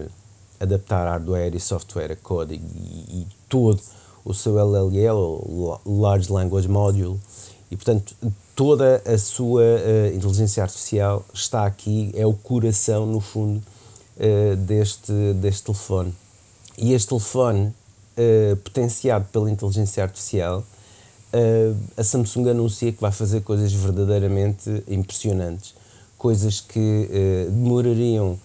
[0.61, 3.81] adaptar hardware e software a código e, e todo
[4.25, 7.19] o seu LLL, Large Language Module,
[7.71, 8.15] e portanto
[8.55, 9.63] toda a sua
[10.13, 13.63] inteligência artificial está aqui, é o coração, no fundo,
[14.67, 16.13] deste, deste telefone.
[16.79, 17.73] E este telefone,
[18.17, 20.65] uh, potenciado pela inteligência artificial,
[21.99, 25.75] a Samsung anuncia que vai fazer coisas verdadeiramente impressionantes,
[26.17, 27.11] coisas que
[27.51, 28.39] demorariam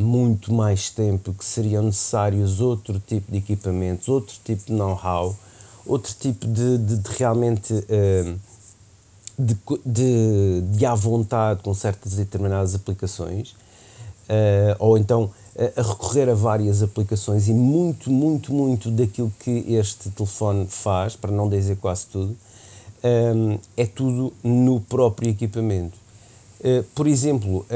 [0.00, 5.36] muito mais tempo, que seriam necessários outro tipo de equipamentos, outro tipo de know-how,
[5.86, 7.72] outro tipo de, de, de realmente
[9.38, 13.50] de, de, de à vontade com certas determinadas aplicações,
[14.28, 15.30] uh, ou então uh,
[15.76, 21.30] a recorrer a várias aplicações e muito, muito, muito daquilo que este telefone faz, para
[21.30, 22.36] não dizer quase tudo,
[23.04, 25.96] um, é tudo no próprio equipamento.
[26.60, 27.66] Uh, por exemplo,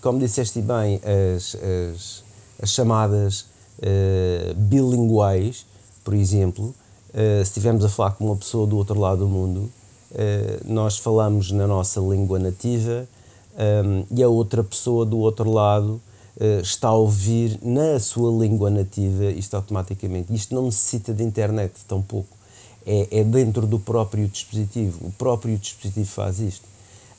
[0.00, 1.00] como disseste bem,
[1.36, 2.24] as, as,
[2.62, 3.46] as chamadas
[4.56, 5.66] bilinguais,
[6.04, 6.74] por exemplo,
[7.12, 9.70] se estivermos a falar com uma pessoa do outro lado do mundo,
[10.14, 13.08] eh, nós falamos na nossa língua nativa
[13.56, 16.00] um, ehm, e a outra pessoa do outro lado
[16.62, 20.34] está a ouvir na sua língua nativa isto automaticamente.
[20.34, 22.36] Isto não necessita de internet, tampouco.
[22.84, 25.06] É, é dentro do próprio dispositivo.
[25.06, 26.72] O próprio dispositivo faz isto.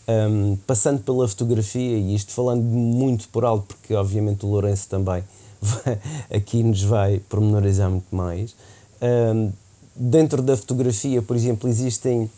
[0.06, 5.24] Um, passando pela fotografia, e isto falando muito por alto, porque obviamente o Lourenço também
[5.62, 6.00] vai,
[6.30, 8.54] aqui nos vai pormenorizar muito mais.
[9.02, 9.52] Um,
[9.96, 12.30] dentro da fotografia, por exemplo, existem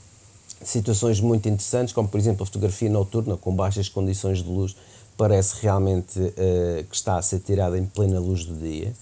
[0.64, 4.76] situações muito interessantes, como por exemplo a fotografia noturna com baixas condições de luz,
[5.18, 8.94] parece realmente uh, que está a ser tirada em plena luz do dia.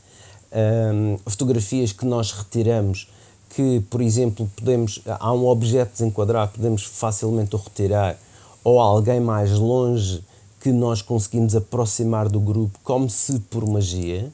[0.54, 3.10] Um, fotografias que nós retiramos,
[3.50, 8.18] que por exemplo podemos, há um objeto desenquadrado, podemos facilmente o retirar,
[8.64, 10.24] ou alguém mais longe
[10.62, 14.32] que nós conseguimos aproximar do grupo, como se por magia.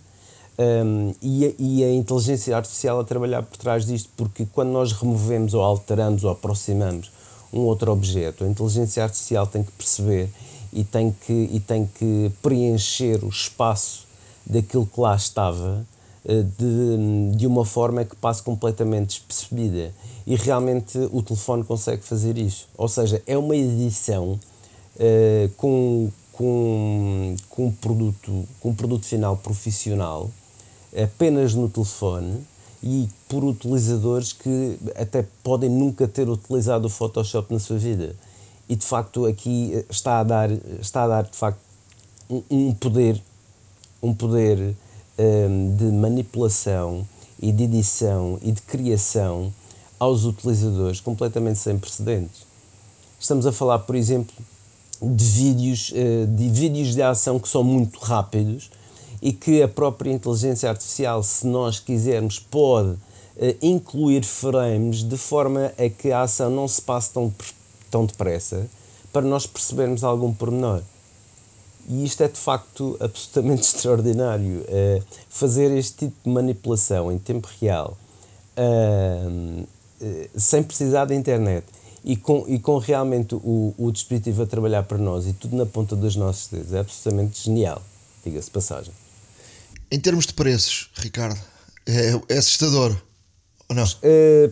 [0.59, 4.91] Um, e, a, e, a, inteligência artificial a trabalhar por trás disto, porque quando nós
[4.91, 7.09] removemos ou alteramos ou aproximamos
[7.51, 10.29] um outro objeto, a inteligência artificial tem que perceber
[10.71, 14.07] e tem que, e tem que preencher o espaço
[14.45, 15.85] daquilo que lá estava
[16.25, 19.93] de, de uma forma que passe completamente despercebida.
[20.27, 22.67] E realmente o telefone consegue fazer isso.
[22.77, 24.39] Ou seja, é uma edição
[24.95, 30.29] uh, com, com, com, um produto, com um produto final profissional
[30.95, 32.41] apenas no telefone
[32.81, 38.15] e por utilizadores que até podem nunca ter utilizado o Photoshop na sua vida.
[38.69, 41.59] E de facto aqui está a dar, está a dar de facto
[42.29, 43.19] um, um poder,
[44.01, 44.75] um poder
[45.17, 47.05] um, de manipulação
[47.41, 49.51] e de edição e de criação
[49.99, 52.45] aos utilizadores completamente sem precedentes.
[53.19, 54.35] Estamos a falar, por exemplo,
[55.01, 58.69] de vídeos, uh, de vídeos de ação que são muito rápidos
[59.19, 62.95] e que a própria inteligência artificial, se nós quisermos, pode
[63.61, 67.33] incluir frames de forma a que a ação não se passe tão,
[67.89, 68.67] tão depressa
[69.11, 70.81] para nós percebermos algum pormenor.
[71.87, 74.61] E isto é de facto absolutamente extraordinário.
[74.61, 77.97] Uh, fazer este tipo de manipulação em tempo real,
[78.57, 79.61] uh,
[80.01, 81.65] uh, sem precisar da internet
[82.03, 85.65] e com, e com realmente o, o dispositivo a trabalhar para nós e tudo na
[85.65, 87.81] ponta dos nossos dedos, é absolutamente genial,
[88.23, 88.93] diga-se passagem.
[89.91, 91.39] Em termos de preços, Ricardo,
[91.85, 92.95] é, é assustador
[93.67, 93.85] ou não?
[94.03, 94.51] É,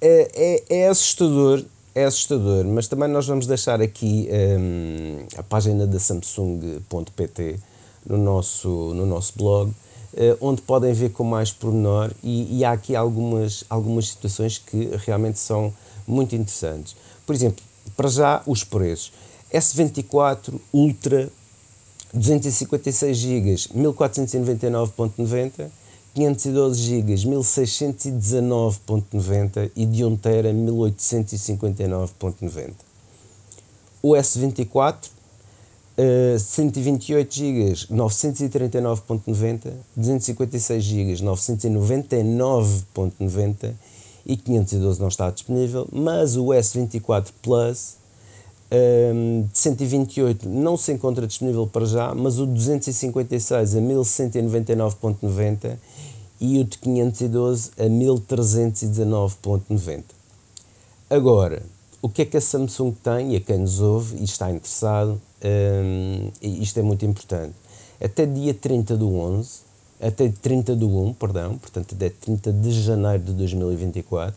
[0.00, 1.64] é, é assustador
[1.96, 7.58] é assustador, mas também nós vamos deixar aqui um, a página da Samsung.pt
[8.04, 9.74] no nosso, no nosso blog, uh,
[10.42, 15.38] onde podem ver com mais pormenor e, e, há aqui algumas, algumas situações que realmente
[15.38, 15.72] são
[16.06, 16.94] muito interessantes.
[17.24, 17.64] Por exemplo,
[17.96, 19.10] para já os preços.
[19.50, 21.30] S24 Ultra
[22.12, 25.70] 256 GB 1499.90
[26.16, 32.72] 512 GB 1619.90 e de 1 TB 1859.90.
[34.02, 35.10] O S24
[35.98, 43.74] uh, 128 GB 939.90, 256 GB 999.90
[44.24, 47.98] e 512 não está disponível, mas o S24 Plus
[48.70, 55.76] um, de 128 não se encontra disponível para já, mas o 256 a 1199.90
[56.40, 60.02] e o de 512 a 1319.90.
[61.08, 61.62] Agora,
[62.02, 65.20] o que é que a Samsung tem e a quem nos ouve e está interessado,
[65.44, 67.54] um, e isto é muito importante,
[68.00, 69.60] até dia 30 do 11,
[70.00, 74.34] até 30 do 1, perdão, portanto até 30 de janeiro de 2024,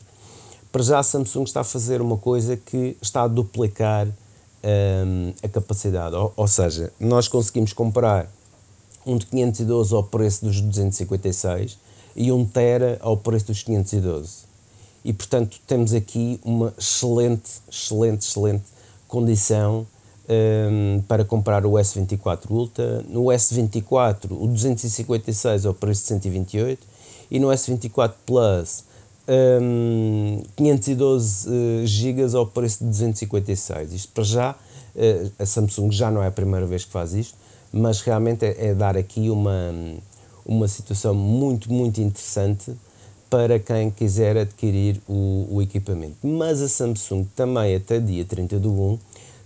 [0.71, 4.07] para já a Samsung está a fazer uma coisa que está a duplicar
[4.63, 6.15] um, a capacidade.
[6.15, 8.29] Ou, ou, seja, nós conseguimos comprar
[9.05, 11.77] um de 512 ao preço dos 256
[12.15, 14.49] e um Tera ao preço dos 512.
[15.03, 18.65] E portanto temos aqui uma excelente, excelente, excelente
[19.07, 19.87] condição
[20.29, 23.03] um, para comprar o S24 Ultra.
[23.07, 26.87] No S24, o 256 ao preço de 128
[27.31, 28.83] e no S24 Plus
[29.61, 33.93] um, 512 uh, GB ao preço de 256.
[33.93, 37.37] Isto para já, uh, a Samsung já não é a primeira vez que faz isto,
[37.71, 39.71] mas realmente é, é dar aqui uma,
[40.45, 42.73] uma situação muito, muito interessante
[43.29, 46.15] para quem quiser adquirir o, o, equipamento.
[46.23, 48.99] Mas a Samsung também, até dia 30 do 1,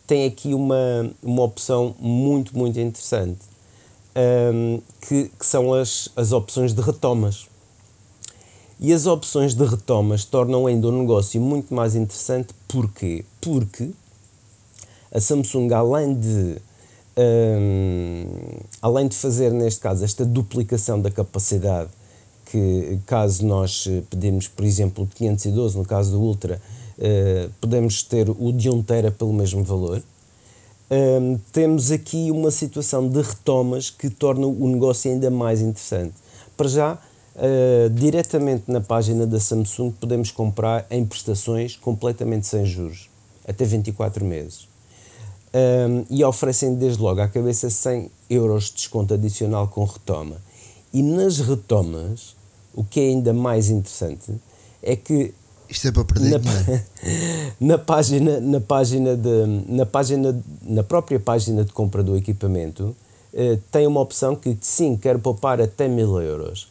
[0.08, 3.40] tem aqui uma, uma opção muito, muito interessante,
[4.54, 7.48] um, que, que, são as, as opções de retomas.
[8.84, 12.50] E as opções de retomas tornam ainda o negócio muito mais interessante.
[12.68, 13.24] Porquê?
[13.40, 13.92] Porque
[15.10, 16.58] a Samsung, além de,
[17.18, 18.26] um,
[18.82, 21.90] além de fazer, neste caso, esta duplicação da capacidade,
[22.48, 26.62] que caso nós pedimos, por exemplo, de 512, no caso do Ultra,
[26.98, 30.04] uh, podemos ter o de 1 tera pelo mesmo valor.
[30.92, 36.16] Um, temos aqui uma situação de retomas que torna o negócio ainda mais interessante.
[36.58, 37.00] Para já,
[37.36, 43.10] Uh, diretamente na página da Samsung podemos comprar em prestações completamente sem juros,
[43.48, 44.68] até 24 meses.
[45.54, 50.38] Um, e oferecem desde logo à cabeça 100 euros de desconto adicional com retoma.
[50.94, 52.36] E nas retomas,
[52.74, 54.32] o que é ainda mais interessante
[54.82, 55.34] é que
[55.70, 56.84] isto é para perder na,
[57.60, 62.96] na página na página de na página na própria página de compra do equipamento
[63.34, 66.68] uh, tem uma opção que sim quero poupar até mil euros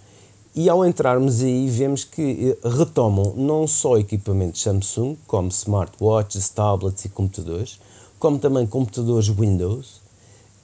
[0.54, 7.06] e ao entrarmos aí, vemos que eh, retomam não só equipamentos Samsung, como smartwatches, tablets
[7.06, 7.78] e computadores,
[8.18, 10.02] como também computadores Windows,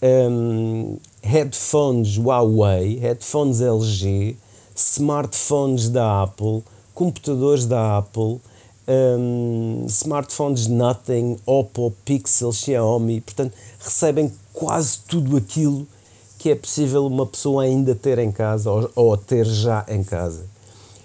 [0.03, 4.37] um, headphones Huawei, headphones LG,
[4.77, 6.63] smartphones da Apple,
[6.95, 8.41] computadores da Apple,
[8.87, 15.87] um, smartphones Nothing, Oppo, Pixel, Xiaomi, portanto, recebem quase tudo aquilo
[16.39, 20.47] que é possível uma pessoa ainda ter em casa ou, ou ter já em casa.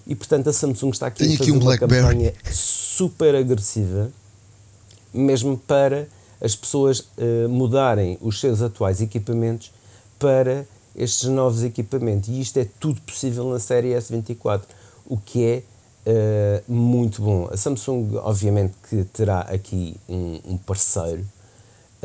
[0.06, 4.12] E portanto a Samsung está aqui Tem a fazer aqui um uma campanha super agressiva,
[5.14, 6.08] mesmo para
[6.42, 9.72] as pessoas eh, mudarem os seus atuais equipamentos
[10.20, 10.66] para
[10.96, 12.30] estes novos equipamentos.
[12.30, 14.62] E isto é tudo possível na série S24,
[15.08, 15.64] o que é
[16.06, 17.48] eh, muito bom.
[17.50, 21.26] A Samsung, obviamente, que terá aqui um, um parceiro,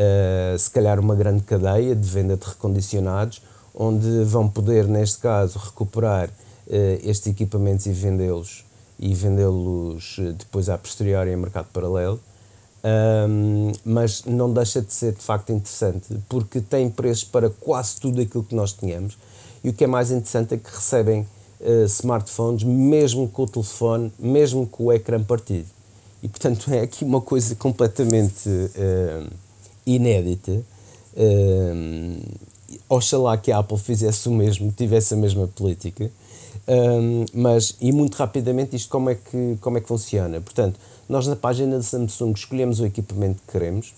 [0.01, 3.43] eh, se calhar uma grande cadeia de venda de recondicionados,
[3.75, 6.31] onde vão poder, neste caso, recuperar
[6.71, 8.65] eh, estes equipamentos e vendê-los
[8.97, 12.21] e vendê-los eh, depois a posteriori em mercado paralelo.
[13.29, 18.21] Um, mas não deixa de ser de facto interessante porque tem preços para quase tudo
[18.21, 19.19] aquilo que nós tínhamos
[19.65, 21.27] e o que é mais interessante é que recebem
[21.61, 25.67] uh, smartphones mesmo com o telefone, mesmo com o ecrã partido
[26.23, 29.29] e portanto é aqui uma coisa completamente uh,
[29.95, 30.63] inédita.
[31.17, 32.49] Uh,
[32.89, 36.11] oxalá que a Apple fizesse o mesmo, tivesse a mesma política.
[36.67, 40.41] Um, mas, e muito rapidamente, isto como é, que, como é que funciona?
[40.41, 43.95] Portanto, nós na página da Samsung escolhemos o equipamento que queremos,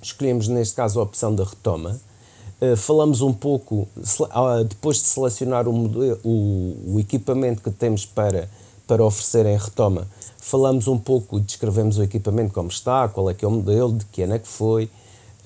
[0.00, 2.00] escolhemos neste caso a opção da retoma,
[2.60, 8.06] uh, falamos um pouco, uh, depois de selecionar o, modelo, o, o, equipamento que temos
[8.06, 8.48] para,
[8.86, 13.44] para oferecer em retoma, falamos um pouco descrevemos o equipamento como está, qual é que
[13.44, 14.88] é o modelo, de que ano é que foi,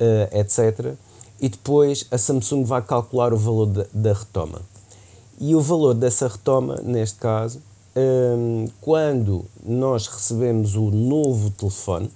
[0.01, 0.95] uh, etc.
[1.41, 4.61] E depois a Samsung vai calcular o valor da, da retoma.
[5.41, 7.61] E o valor dessa retoma, neste caso,
[7.97, 12.11] um, quando nós recebemos o novo telefone,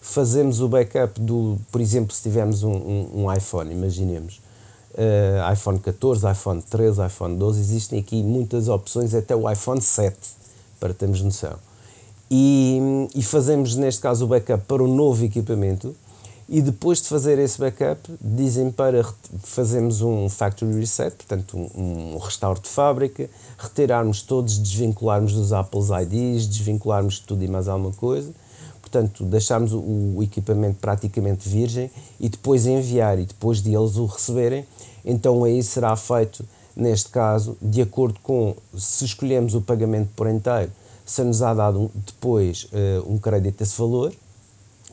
[0.00, 4.40] fazemos o backup do, por exemplo, se tivermos um, um, um iPhone, imaginemos,
[4.94, 10.16] uh, iPhone 14, iPhone 13, iPhone 12, existem aqui muitas opções, até o iPhone 7,
[10.78, 11.54] para termos noção.
[12.30, 15.94] E, e fazemos, neste caso, o backup para o novo equipamento,
[16.48, 19.04] e depois de fazer esse backup, dizem para
[19.42, 23.28] fazermos um factory reset, portanto, um, um restauro de fábrica,
[23.58, 28.32] retirarmos todos, desvincularmos dos Apple's IDs, desvincularmos tudo e mais alguma coisa,
[28.80, 34.06] portanto, deixarmos o, o equipamento praticamente virgem e depois enviar, e depois de eles o
[34.06, 34.64] receberem,
[35.04, 36.44] então aí será feito,
[36.76, 40.70] neste caso, de acordo com, se escolhemos o pagamento por inteiro,
[41.04, 44.12] se nos há dado depois uh, um crédito desse valor,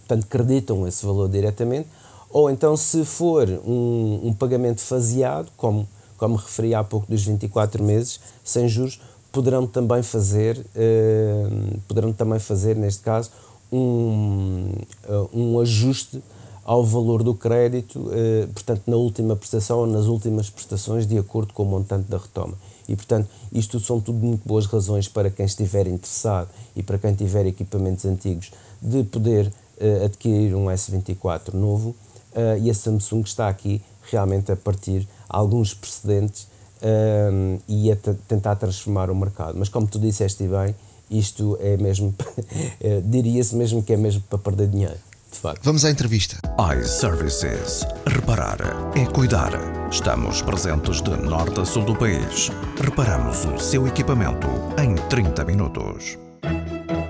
[0.08, 1.88] portanto creditam esse valor diretamente,
[2.30, 5.88] ou então se for um, um pagamento faseado, como,
[6.18, 9.00] como referi há pouco dos 24 meses, sem juros,
[9.32, 13.32] poderão também fazer, uh, poderão também fazer neste caso,
[13.72, 14.72] um,
[15.08, 16.22] uh, um ajuste
[16.64, 21.54] ao valor do crédito, uh, portanto, na última prestação ou nas últimas prestações, de acordo
[21.54, 22.54] com o montante da retoma.
[22.88, 27.14] E, portanto, isto são tudo muito boas razões para quem estiver interessado e para quem
[27.14, 31.96] tiver equipamentos antigos de poder uh, adquirir um S24 novo
[32.36, 33.82] uh, e a Samsung está aqui
[34.12, 36.48] realmente a partir alguns precedentes
[36.82, 37.96] um, e a
[38.28, 39.58] tentar transformar o mercado.
[39.58, 40.76] Mas como tu disseste bem,
[41.10, 42.14] isto é mesmo,
[43.06, 44.98] diria-se mesmo que é mesmo para perder dinheiro.
[45.34, 45.64] De facto.
[45.64, 46.38] Vamos à entrevista.
[46.80, 47.84] iServices.
[48.06, 48.60] Reparar
[48.96, 49.52] é cuidar.
[49.92, 52.52] Estamos presentes de norte a sul do país.
[52.80, 54.48] Reparamos o seu equipamento
[54.80, 56.18] em 30 minutos.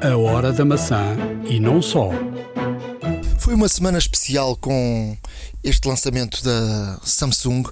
[0.03, 2.09] A hora da maçã e não só.
[3.39, 5.15] Foi uma semana especial com
[5.63, 7.63] este lançamento da Samsung.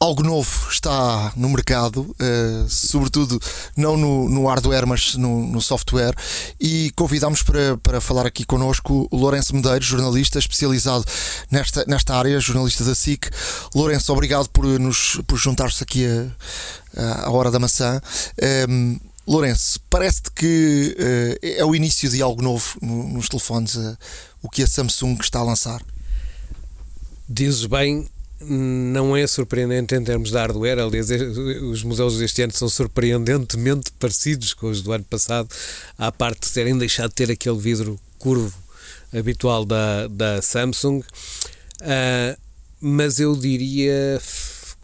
[0.00, 3.40] Algo novo está no mercado, uh, sobretudo
[3.76, 6.16] não no, no, hardware, mas no, no software.
[6.60, 11.04] E convidámos para, para falar aqui connosco o Lourenço Medeiros, jornalista especializado
[11.48, 13.30] nesta, nesta área, jornalista da SIC.
[13.72, 16.06] Lourenço, obrigado por, nos, por juntar-se aqui
[16.96, 18.00] à hora da maçã.
[18.68, 23.98] Um, Lourenço, parece-te que uh, é o início de algo novo nos telefones, uh,
[24.40, 25.82] o que a Samsung está a lançar?
[27.28, 28.08] Dizes bem,
[28.40, 30.78] não é surpreendente em termos de hardware.
[30.78, 35.48] Aliás, os modelos deste ano são surpreendentemente parecidos com os do ano passado,
[35.98, 38.56] à parte de terem deixado de ter aquele vidro curvo
[39.12, 41.00] habitual da, da Samsung.
[41.80, 42.38] Uh,
[42.80, 44.20] mas eu diria,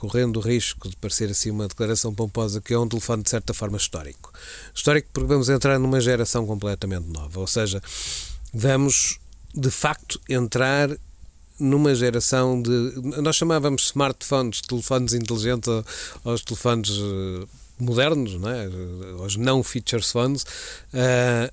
[0.03, 3.55] correndo o risco de parecer assim uma declaração pomposa, que é um telefone de certa
[3.55, 4.33] forma histórico.
[4.75, 7.81] Histórico porque vamos entrar numa geração completamente nova, ou seja,
[8.53, 9.21] vamos
[9.55, 10.91] de facto entrar
[11.57, 12.71] numa geração de.
[13.23, 15.69] Nós chamávamos smartphones, telefones inteligentes
[16.25, 17.47] aos telefones eh,
[17.79, 18.69] modernos, não é?
[19.21, 20.43] aos não features phones.
[20.93, 21.53] Uh,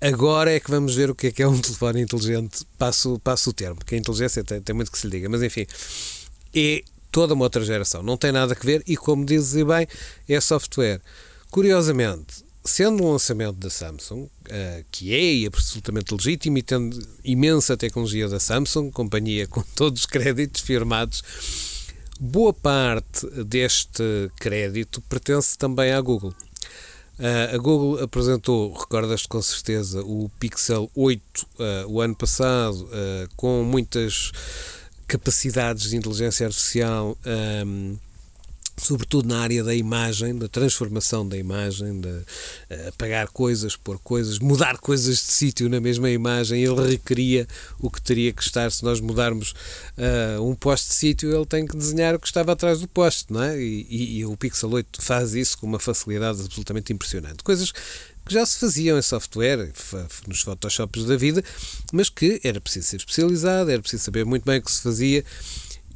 [0.00, 2.66] agora é que vamos ver o que é que é um telefone inteligente.
[2.76, 5.40] Passo, passo o termo, porque a inteligência tem, tem muito que se lhe diga, mas
[5.40, 5.68] enfim,
[6.52, 8.02] é toda uma outra geração.
[8.02, 9.86] Não tem nada a ver e, como dizes bem,
[10.28, 11.00] é software.
[11.50, 14.30] Curiosamente, sendo um lançamento da Samsung, uh,
[14.90, 20.62] que é absolutamente legítimo e tendo imensa tecnologia da Samsung, companhia com todos os créditos
[20.62, 21.22] firmados,
[22.22, 26.34] Boa parte deste crédito pertence também à Google.
[27.18, 32.86] Uh, a Google apresentou, recordas-te com certeza, o Pixel 8 uh, o ano passado,
[33.36, 34.32] com muitas
[35.10, 37.18] capacidades de inteligência artificial.
[37.66, 37.96] Um,
[38.76, 44.38] sobretudo na área da imagem, da transformação da imagem, de uh, apagar coisas, pôr coisas,
[44.38, 46.62] mudar coisas de sítio na mesma imagem.
[46.62, 47.46] Ele requeria
[47.78, 49.52] o que teria que estar se nós mudarmos
[49.98, 53.32] uh, um poste de sítio, ele tem que desenhar o que estava atrás do poste,
[53.32, 53.60] não é?
[53.60, 57.42] E, e, e o Pixel 8 faz isso com uma facilidade absolutamente impressionante.
[57.44, 57.72] Coisas
[58.30, 59.72] que já se faziam em software,
[60.26, 61.42] nos Photoshops da vida,
[61.92, 65.24] mas que era preciso ser especializado, era preciso saber muito bem o que se fazia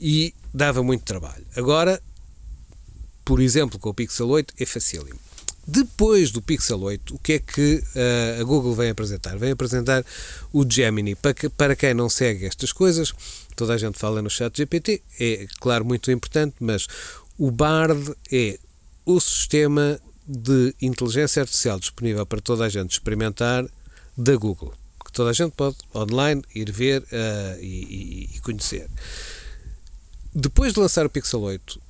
[0.01, 1.47] e dava muito trabalho.
[1.57, 2.03] Agora
[3.25, 5.19] por exemplo, com o Pixel 8, é facílimo.
[5.67, 9.39] Depois do Pixel 8, o que é que uh, a Google vem apresentar?
[9.39, 10.05] Vem apresentar
[10.53, 11.15] o Gemini.
[11.15, 13.15] Para, que, para quem não segue estas coisas,
[13.57, 16.87] toda a gente fala no chat GPT, é claro muito importante, mas
[17.39, 18.59] o Bard é
[19.07, 23.65] o sistema de inteligência artificial disponível para toda a gente experimentar
[24.17, 24.73] da Google,
[25.05, 28.89] que toda a gente pode online ir ver uh, e, e, conhecer.
[30.35, 31.81] Depois de lançar o Pixel 8,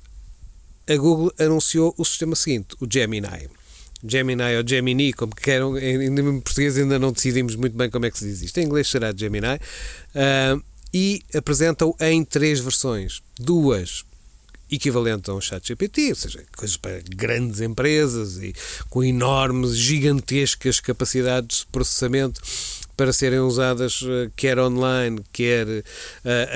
[0.89, 3.49] a Google anunciou o sistema seguinte, o Gemini.
[4.03, 8.19] Gemini ou Gemini, como queiram, em português ainda não decidimos muito bem como é que
[8.19, 8.59] se diz isto.
[8.59, 9.55] Em inglês será Gemini.
[10.13, 10.63] Uh,
[10.93, 13.21] e apresentam em três versões.
[13.39, 14.05] Duas
[14.71, 18.53] equivalentes a um chat GPT, ou seja, coisas para grandes empresas e
[18.89, 22.41] com enormes, gigantescas capacidades de processamento
[22.97, 25.83] para serem usadas ah, quer online, quer uh,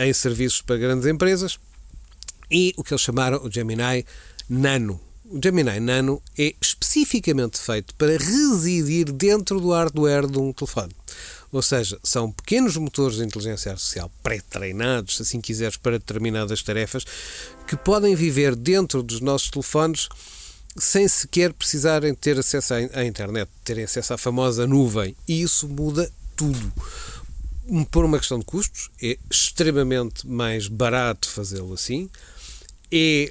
[0.04, 1.60] em serviços para grandes empresas
[2.50, 4.06] e o que eles chamaram o Gemini
[4.50, 5.00] Nano.
[5.26, 10.94] O Gemini Nano é especificamente feito para residir dentro do hardware de um telefone.
[11.52, 17.06] Ou seja, são pequenos motores de inteligência artificial pré-treinados, se assim quiseres, para determinadas tarefas,
[17.68, 20.08] que podem viver dentro dos nossos telefones
[20.78, 25.16] sem sequer precisarem ter acesso à internet, terem acesso à famosa nuvem.
[25.28, 26.72] E isso muda tudo.
[27.92, 32.10] Por uma questão de custos, é extremamente mais barato fazê-lo assim
[32.92, 33.30] é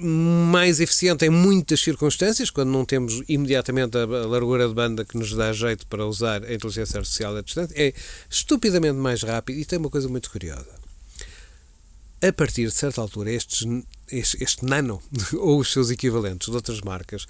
[0.00, 5.34] mais eficiente em muitas circunstâncias, quando não temos imediatamente a largura de banda que nos
[5.34, 7.92] dá jeito para usar a inteligência artificial a distância, é
[8.30, 10.78] estupidamente mais rápido e tem uma coisa muito curiosa.
[12.20, 13.66] A partir de certa altura, estes,
[14.10, 15.02] este, este nano
[15.34, 17.26] ou os seus equivalentes de outras marcas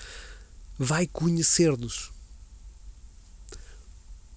[0.78, 2.10] vai conhecer-nos.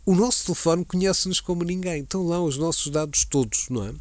[0.05, 2.01] O nosso telefone conhece-nos como ninguém.
[2.01, 3.93] Estão lá os nossos dados todos, não é?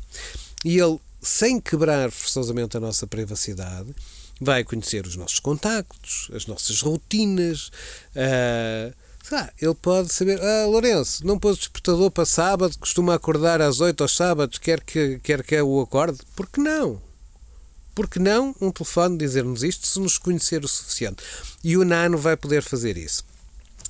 [0.64, 3.94] E ele sem quebrar forçosamente a nossa privacidade,
[4.40, 7.68] vai conhecer os nossos contactos, as nossas rotinas.
[8.14, 8.94] Uh,
[9.60, 14.16] ele pode saber, ah, Lourenço, não pôs despertador para sábado, costuma acordar às 8 aos
[14.16, 16.18] sábados, quer que, quer que eu o acorde?
[16.34, 17.00] Por que não?
[17.94, 21.22] Por que não um telefone dizer-nos isto se nos conhecer o suficiente?
[21.62, 23.24] E o Nano vai poder fazer isso.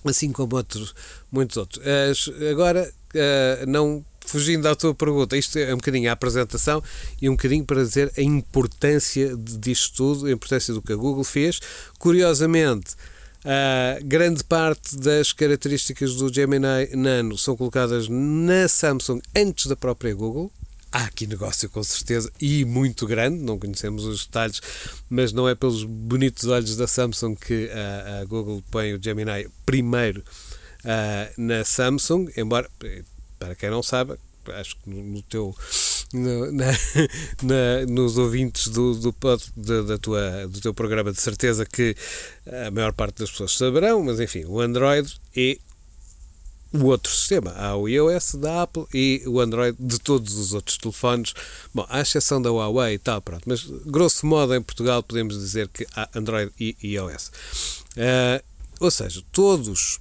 [0.04, 0.94] Assim como outros,
[1.30, 1.82] muitos outros.
[2.50, 6.82] agora, uh, não fugindo à tua pergunta, isto é um bocadinho a apresentação
[7.20, 11.24] e um bocadinho para dizer a importância disto tudo, a importância do que a Google
[11.24, 11.60] fez.
[11.98, 12.94] Curiosamente,
[13.40, 20.14] Uh, grande parte das características do Gemini Nano são colocadas na Samsung antes da própria
[20.14, 20.52] Google.
[20.92, 24.60] Há aqui negócio com certeza e muito grande, não conhecemos os detalhes,
[25.08, 29.48] mas não é pelos bonitos olhos da Samsung que a, a Google põe o Gemini
[29.64, 30.22] primeiro
[30.84, 32.68] uh, na Samsung, embora
[33.40, 34.14] para quem não sabe,
[34.54, 35.56] acho que no teu
[36.12, 36.66] no, na,
[37.42, 39.14] na, nos ouvintes do, do,
[39.56, 41.96] do, da tua, do teu programa de certeza que
[42.66, 45.58] a maior parte das pessoas saberão, mas enfim, o Android é
[46.72, 47.52] o outro sistema.
[47.56, 51.34] Há o iOS da Apple e o Android de todos os outros telefones.
[51.74, 53.42] Bom, à exceção da Huawei e tal, pronto.
[53.46, 57.32] Mas, grosso modo, em Portugal podemos dizer que há Android e iOS.
[57.96, 58.44] Uh,
[58.78, 59.98] ou seja, todos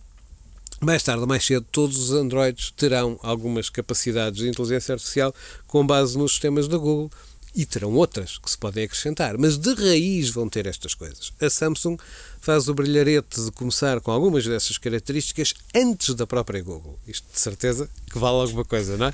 [0.82, 5.34] mais tarde ou mais cedo, todos os Androids terão algumas capacidades de inteligência artificial
[5.68, 7.12] com base nos sistemas da Google
[7.56, 11.32] e terão outras que se podem acrescentar, mas de raiz vão ter estas coisas.
[11.42, 11.98] A Samsung
[12.42, 16.98] faz o brilharete de começar com algumas dessas características antes da própria Google.
[17.08, 19.14] Isto de certeza que vale alguma coisa, não é?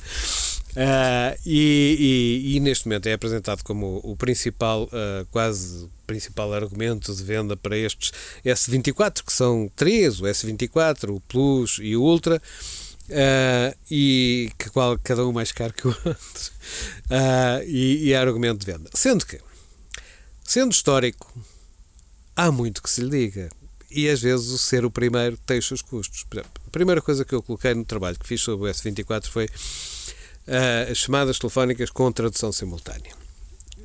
[0.75, 7.15] Uh, e, e, e, neste momento é apresentado como o principal, uh, quase principal argumento
[7.15, 8.11] de venda para estes
[8.45, 12.41] S24, que são três, o S24, o Plus e o Ultra,
[13.09, 16.51] uh, e que qual, cada um mais caro que o outro,
[17.67, 18.89] e, e é argumento de venda.
[18.93, 19.39] Sendo que,
[20.43, 21.31] sendo histórico,
[22.35, 23.49] há muito que se lhe diga.
[23.91, 26.25] E às vezes o ser o primeiro tem os seus custos.
[26.35, 30.91] A primeira coisa que eu coloquei no trabalho que fiz sobre o S24 foi uh,
[30.91, 33.24] as chamadas telefónicas com tradução simultânea.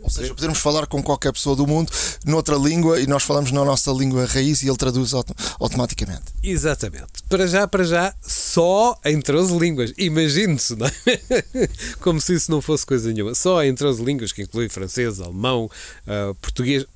[0.02, 1.92] Ou seja, podemos falar com qualquer pessoa do mundo
[2.24, 6.24] noutra língua e nós falamos na nossa língua raiz e ele traduz auto automaticamente.
[6.42, 7.22] Exatamente.
[7.28, 9.92] Para já, para já, só em 13 línguas.
[9.98, 10.92] Imagine-se, não é?
[12.00, 13.34] Como se isso não fosse coisa nenhuma.
[13.34, 15.70] Só em 13 línguas, que inclui francês, alemão,
[16.06, 16.86] uh, português.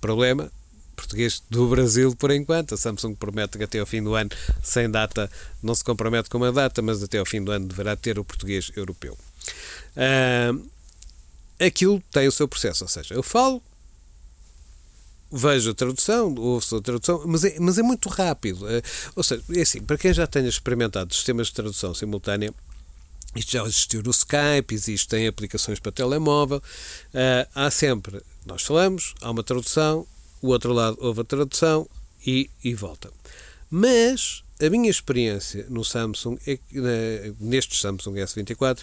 [0.00, 0.48] Problema,
[0.94, 2.74] português do Brasil por enquanto.
[2.74, 4.30] A Samsung promete que até ao fim do ano,
[4.62, 5.30] sem data,
[5.60, 8.24] não se compromete com uma data, mas até ao fim do ano deverá ter o
[8.24, 9.16] português europeu.
[9.96, 10.64] Uh,
[11.60, 13.62] aquilo tem o seu processo, ou seja, eu falo,
[15.30, 18.64] vejo a tradução, ouço a tradução, mas é, mas é muito rápido.
[18.64, 18.82] Uh,
[19.14, 22.52] ou seja, é assim, para quem já tenha experimentado sistemas de tradução simultânea,
[23.36, 29.30] isto já existiu no Skype, existem aplicações para telemóvel, uh, há sempre, nós falamos, há
[29.30, 30.06] uma tradução,
[30.40, 31.88] o outro lado ouve a tradução
[32.26, 33.10] e, e volta.
[33.70, 36.58] Mas a minha experiência no Samsung, é,
[37.38, 38.80] neste Samsung S24,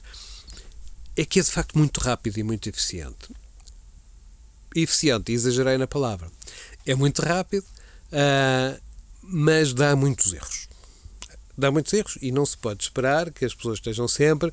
[1.16, 3.30] é que é de facto muito rápido e muito eficiente.
[4.76, 6.30] Eficiente, exagerei na palavra.
[6.86, 7.66] É muito rápido,
[8.12, 8.80] uh,
[9.24, 10.68] mas dá muitos erros.
[11.58, 14.52] Dá muitos erros e não se pode esperar que as pessoas estejam sempre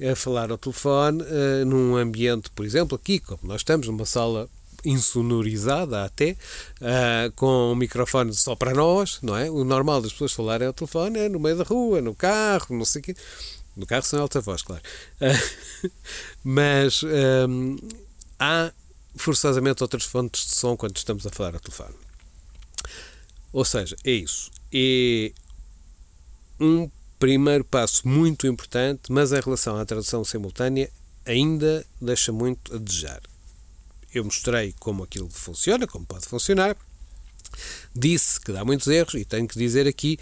[0.00, 4.48] a falar ao telefone uh, num ambiente, por exemplo, aqui, como nós estamos, numa sala
[4.84, 6.36] insonorizada até,
[6.80, 9.50] uh, com um microfone só para nós, não é?
[9.50, 12.84] O normal das pessoas falarem ao telefone é no meio da rua, no carro, não
[12.84, 13.16] sei o quê.
[13.78, 14.82] No carro sem alta voz, claro.
[15.20, 15.90] Uh,
[16.42, 17.76] mas um,
[18.36, 18.72] há
[19.14, 21.94] forçosamente outras fontes de som quando estamos a falar ao telefone.
[23.52, 24.50] Ou seja, é isso.
[24.74, 25.32] É
[26.58, 30.90] um primeiro passo muito importante, mas em relação à tradução simultânea
[31.24, 33.20] ainda deixa muito a desejar.
[34.12, 36.76] Eu mostrei como aquilo funciona, como pode funcionar.
[37.94, 40.18] Disse que dá muitos erros e tenho que dizer aqui,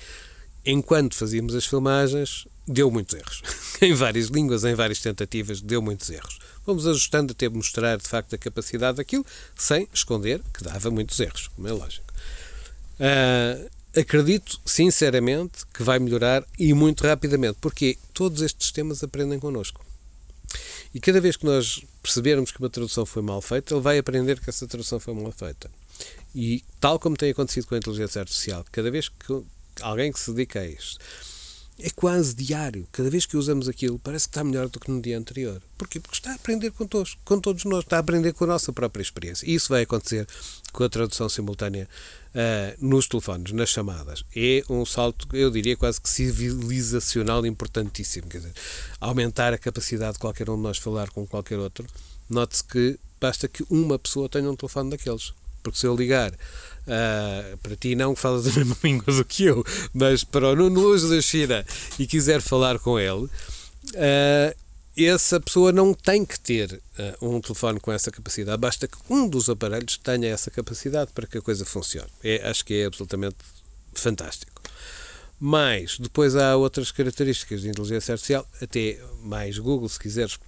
[0.65, 3.43] enquanto fazíamos as filmagens, deu muitos erros.
[3.81, 6.39] em várias línguas, em várias tentativas, deu muitos erros.
[6.64, 9.25] Vamos ajustando até mostrar de facto a capacidade daquilo,
[9.57, 12.05] sem esconder que dava muitos erros, como é lógico.
[12.99, 19.85] Uh, acredito sinceramente que vai melhorar e muito rapidamente, porque todos estes sistemas aprendem connosco.
[20.95, 24.41] E cada vez que nós percebermos que uma tradução foi mal feita, ele vai aprender
[24.41, 25.71] que essa tradução foi mal feita.
[26.35, 29.43] E tal como tem acontecido com a inteligência artificial, cada vez que
[29.83, 30.99] alguém que se dedica a isto
[31.79, 32.87] é quase diário.
[32.91, 35.61] Cada vez que usamos aquilo, parece que está melhor do que no dia anterior.
[35.77, 36.01] Porquê?
[36.01, 38.72] Porque está a aprender com todos, com todos nós, está a aprender com a nossa
[38.72, 39.47] própria experiência.
[39.47, 40.27] E isso vai acontecer
[40.72, 41.89] com a tradução simultânea
[42.35, 44.24] uh, nos telefones, nas chamadas.
[44.35, 48.29] É um salto, eu diria, quase que civilizacional importantíssimo.
[48.29, 48.53] Quer dizer,
[49.01, 51.87] aumentar a capacidade de qualquer um de nós falar com qualquer outro.
[52.29, 55.33] Note-se que basta que uma pessoa tenha um telefone daqueles.
[55.71, 56.33] Porque se eu ligar
[56.87, 60.81] Uh, para ti não falas a mesma língua do que eu, mas para o Nuno
[60.83, 61.67] Luz da China
[61.99, 64.57] e quiser falar com ele, uh,
[64.97, 66.81] essa pessoa não tem que ter
[67.21, 71.27] uh, um telefone com essa capacidade, basta que um dos aparelhos tenha essa capacidade para
[71.27, 72.09] que a coisa funcione.
[72.23, 73.37] É, acho que é absolutamente
[73.93, 74.53] fantástico.
[75.39, 80.39] Mas depois há outras características de inteligência artificial, até mais Google, se quiseres,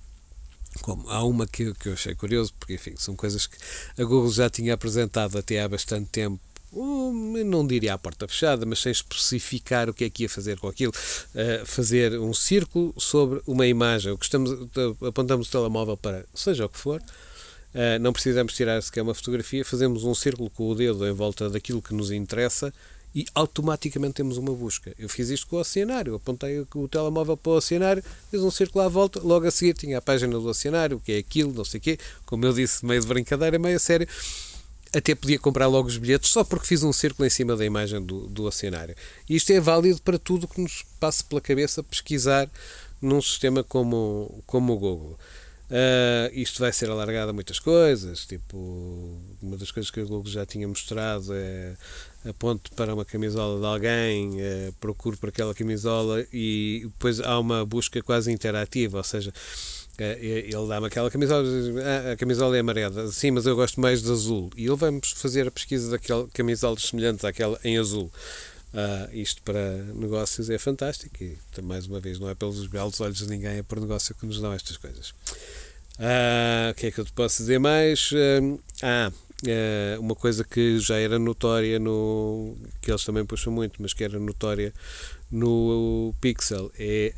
[0.82, 3.56] como há uma que, que eu achei curioso, porque enfim, são coisas que
[4.00, 6.40] a Google já tinha apresentado até há bastante tempo
[6.72, 10.68] não diria à porta fechada, mas sem especificar o que é que ia fazer com
[10.68, 14.50] aquilo, uh, fazer um círculo sobre uma imagem, o que estamos,
[15.06, 19.64] apontamos o telemóvel para, seja o que for, uh, não precisamos tirar sequer uma fotografia,
[19.64, 22.72] fazemos um círculo com o dedo em volta daquilo que nos interessa
[23.14, 24.94] e automaticamente temos uma busca.
[24.98, 28.84] Eu fiz isto com o oceanário, apontei o telemóvel para o oceanário, fiz um círculo
[28.84, 31.64] à volta, logo a seguir tinha a página do oceanário, o que é aquilo, não
[31.64, 34.06] sei o quê, como eu disse, meio de brincadeira, meio a sério.
[34.94, 38.00] Até podia comprar logo os bilhetes só porque fiz um círculo em cima da imagem
[38.00, 38.94] do, do oceanário.
[39.28, 42.48] E isto é válido para tudo que nos passe pela cabeça pesquisar
[43.00, 45.18] num sistema como, como o Google.
[45.70, 48.56] Uh, isto vai ser alargado a muitas coisas, tipo,
[49.42, 51.76] uma das coisas que o Google já tinha mostrado é
[52.26, 57.64] aponto para uma camisola de alguém, uh, procuro por aquela camisola e depois há uma
[57.64, 61.44] busca quase interativa, ou seja, uh, ele dá-me aquela camisola,
[61.84, 65.12] ah, a camisola é amarela, sim, mas eu gosto mais de azul, e ele vai-nos
[65.12, 68.10] fazer a pesquisa daquela camisolas semelhantes àquela em azul.
[68.68, 73.16] Uh, isto para negócios é fantástico e, mais uma vez, não é pelos belos olhos
[73.16, 75.14] de ninguém, é por negócio que nos dão estas coisas.
[75.98, 78.10] Uh, o que é que eu te posso dizer mais?
[78.82, 79.27] Ah, uh,
[80.00, 82.56] uma coisa que já era notória no.
[82.80, 84.72] que eles também puxam muito, mas que era notória
[85.30, 87.14] no Pixel, é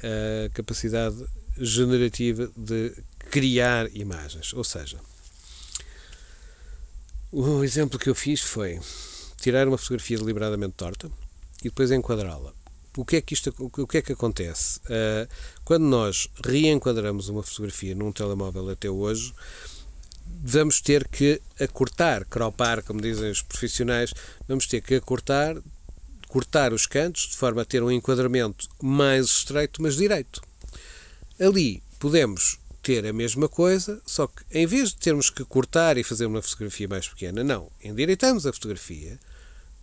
[0.46, 1.16] a capacidade
[1.58, 2.92] generativa de
[3.30, 4.52] criar imagens.
[4.52, 4.98] Ou seja,
[7.32, 8.80] o exemplo que eu fiz foi
[9.40, 11.10] tirar uma fotografia deliberadamente torta
[11.60, 12.52] e depois enquadrá-la
[12.96, 15.28] o que é que isto o que é que acontece uh,
[15.64, 19.32] quando nós reenquadramos uma fotografia num telemóvel até hoje
[20.42, 24.12] vamos ter que acortar, cropar, como dizem os profissionais,
[24.48, 25.56] vamos ter que acortar,
[26.28, 30.40] cortar os cantos de forma a ter um enquadramento mais estreito, mas direito.
[31.38, 36.04] Ali podemos ter a mesma coisa, só que em vez de termos que cortar e
[36.04, 39.18] fazer uma fotografia mais pequena, não, endireitamos a fotografia,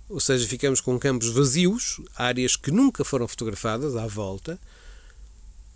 [0.10, 4.60] ou seja, ficamos com campos vazios, áreas que nunca foram fotografadas à volta,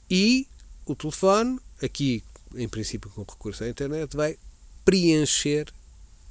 [0.09, 0.47] e
[0.85, 2.23] o telefone, aqui
[2.55, 4.37] em princípio com recurso à internet, vai
[4.83, 5.67] preencher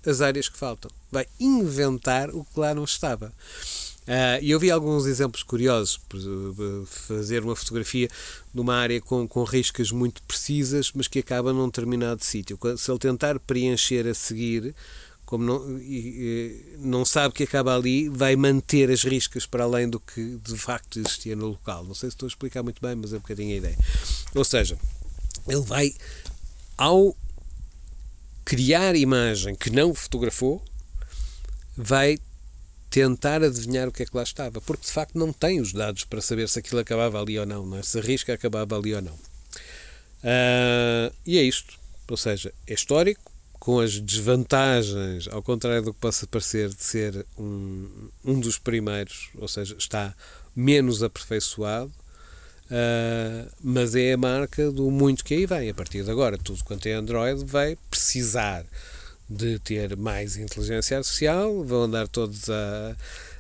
[0.07, 3.33] as áreas que faltam, vai inventar o que lá não estava.
[4.11, 6.01] Uh, e eu vi alguns exemplos curiosos,
[6.87, 8.09] fazer uma fotografia
[8.53, 12.59] de uma área com, com riscas muito precisas, mas que acaba num determinado sítio.
[12.77, 14.75] Se ele tentar preencher a seguir,
[15.25, 20.01] como não, e, não sabe que acaba ali, vai manter as riscas para além do
[20.01, 21.85] que de facto existia no local.
[21.85, 23.79] Não sei se estou a explicar muito bem, mas é um bocadinho a ideia.
[24.35, 24.77] Ou seja,
[25.47, 25.95] ele vai,
[26.77, 27.15] ao
[28.51, 30.61] criar imagem que não fotografou,
[31.77, 32.19] vai
[32.91, 36.05] tentar adivinhar o que é que lá estava, porque de facto não tem os dados
[36.05, 37.83] para saber se aquilo acabava ali ou não, não é?
[37.85, 39.13] se a risca acabava ali ou não.
[39.13, 41.79] Uh, e é isto,
[42.09, 47.25] ou seja, é histórico, com as desvantagens, ao contrário do que possa parecer de ser
[47.39, 50.13] um, um dos primeiros, ou seja, está
[50.57, 51.93] menos aperfeiçoado,
[52.71, 55.71] uh, mas é a marca do muito que aí vem.
[55.71, 58.65] A partir de agora, tudo quanto é Android vai precisar
[59.29, 62.97] de ter mais inteligência artificial, vão andar todos a,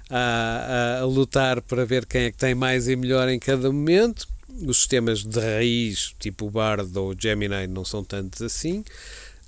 [0.09, 4.29] a, a, lutar para ver quem é que tem mais e melhor em cada momento.
[4.67, 8.85] Os sistemas de raiz, tipo o Bard ou o Gemini, não são tantos assim.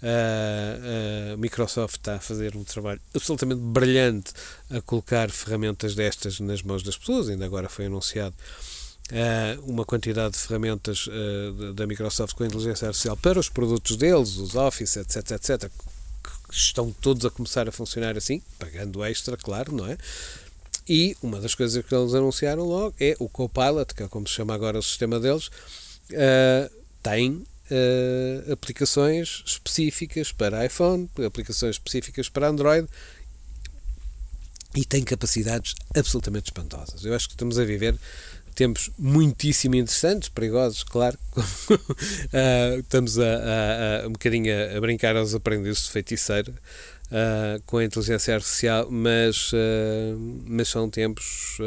[0.02, 4.32] A Microsoft está a fazer um trabalho absolutamente brilhante
[4.68, 7.28] a colocar ferramentas destas nas mãos das pessoas.
[7.28, 8.71] Ainda agora foi anunciado uh,
[9.64, 14.54] uma quantidade de ferramentas uh, da Microsoft com inteligência artificial para os produtos deles, os
[14.54, 15.70] Office, etc, etc,
[16.22, 19.98] que estão todos a começar a funcionar assim, pagando extra, claro, não é?
[20.88, 24.34] E uma das coisas que eles anunciaram logo é o Copilot, que é como se
[24.34, 26.70] chama agora o sistema deles, uh,
[27.02, 32.88] tem uh, aplicações específicas para iPhone, aplicações específicas para Android
[34.74, 37.04] e tem capacidades absolutamente espantosas.
[37.04, 37.96] Eu acho que estamos a viver
[38.54, 41.18] tempos muitíssimo interessantes, perigosos, claro.
[41.36, 47.78] uh, estamos a, a, a, um bocadinho a, brincar aos aprendizes de feiticeiro uh, com
[47.78, 51.58] a inteligência artificial, mas, uh, mas são tempos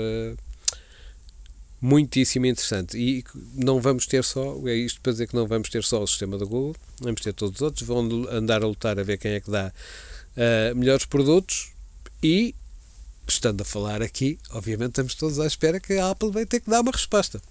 [1.82, 2.96] muitíssimo interessantes.
[2.96, 3.24] E
[3.54, 6.38] não vamos ter só, é isto para dizer que não vamos ter só o sistema
[6.38, 8.00] da Google, vamos ter todos os outros, vão
[8.32, 9.72] andar a lutar a ver quem é que dá
[10.76, 11.72] melhores produtos
[12.22, 12.54] e
[13.28, 16.70] estando a falar aqui, obviamente estamos todos à espera que a Apple vai ter que
[16.70, 17.42] dar uma resposta.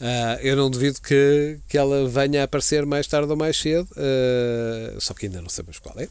[0.00, 3.88] Uh, eu não duvido que, que ela venha a aparecer mais tarde ou mais cedo,
[3.92, 6.08] uh, só que ainda não sabemos qual é.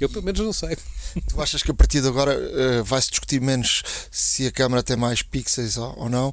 [0.00, 0.76] Eu pelo menos não sei.
[1.28, 4.96] Tu achas que a partir de agora uh, vai-se discutir menos se a câmera tem
[4.96, 6.32] mais pixels ou, ou não,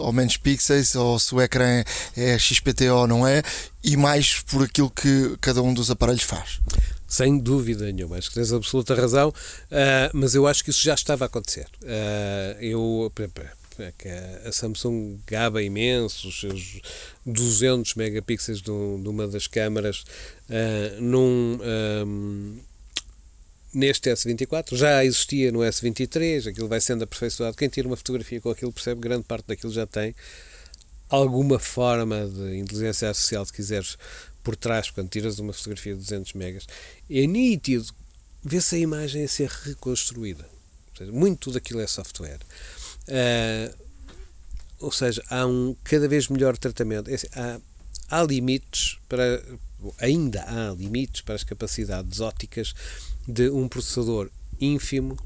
[0.00, 1.84] ou menos pixels, ou se o ecrã
[2.16, 3.42] é XPTO ou não é,
[3.84, 6.60] e mais por aquilo que cada um dos aparelhos faz?
[7.08, 8.18] Sem dúvida nenhuma.
[8.18, 9.34] Acho que tens absoluta razão, uh,
[10.12, 11.66] mas eu acho que isso já estava a acontecer.
[11.82, 13.12] Uh, eu,
[14.44, 16.80] a Samsung gaba imenso os seus
[17.24, 20.04] 200 megapixels de, uma das câmaras
[20.50, 21.58] uh, num,
[22.06, 22.58] um,
[23.72, 24.76] neste S24.
[24.76, 27.56] Já existia no S23, aquilo vai sendo aperfeiçoado.
[27.56, 30.14] Quem tira uma fotografia com aquilo percebe grande parte daquilo já tem
[31.08, 33.96] alguma forma de inteligência artificial, se quiseres,
[34.42, 36.66] por trás, quando tiras uma fotografia de 200 megas,
[37.10, 37.86] é nítido,
[38.42, 40.48] vê-se a imagem a ser reconstruída.
[40.96, 42.40] Seja, muito daquilo é software.
[43.08, 43.88] Uh,
[44.80, 47.10] ou seja, há um cada vez melhor tratamento.
[47.10, 47.60] É assim, há,
[48.10, 49.42] há limites para.
[50.00, 52.74] Ainda há limites para as capacidades ópticas
[53.26, 54.28] de um processador
[54.60, 55.16] ínfimo,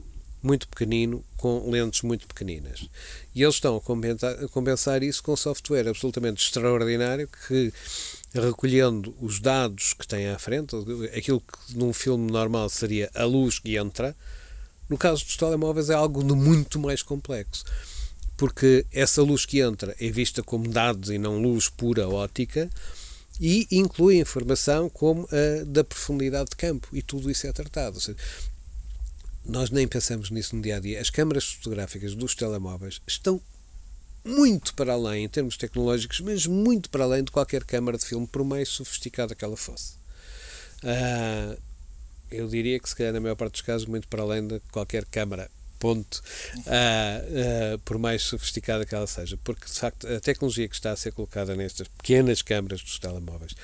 [0.42, 2.86] muito pequenino, com lentes muito pequeninas.
[3.34, 7.72] E eles estão a compensar, a compensar isso com software absolutamente extraordinário que
[8.34, 10.74] recolhendo os dados que tem à frente,
[11.16, 14.16] aquilo que num filme normal seria a luz que entra,
[14.88, 17.64] no caso dos telemóveis é algo de muito mais complexo.
[18.36, 22.70] Porque essa luz que entra é vista como dados e não luz pura ótica
[23.40, 28.00] e inclui informação como a da profundidade de campo e tudo isso é tratado.
[28.00, 28.18] Seja,
[29.44, 31.00] nós nem pensamos nisso no dia a dia.
[31.00, 33.40] As câmaras fotográficas dos telemóveis estão
[34.24, 38.26] muito para além, em termos tecnológicos, mas muito para além de qualquer câmara de filme,
[38.26, 39.94] por mais sofisticada que ela fosse.
[40.82, 41.58] Uh,
[42.30, 45.04] eu diria que, se calhar, na maior parte dos casos, muito para além de qualquer
[45.04, 46.22] câmara, ponto,
[46.58, 49.36] uh, uh, por mais sofisticada que ela seja.
[49.42, 53.54] Porque, de facto, a tecnologia que está a ser colocada nestas pequenas câmaras dos telemóveis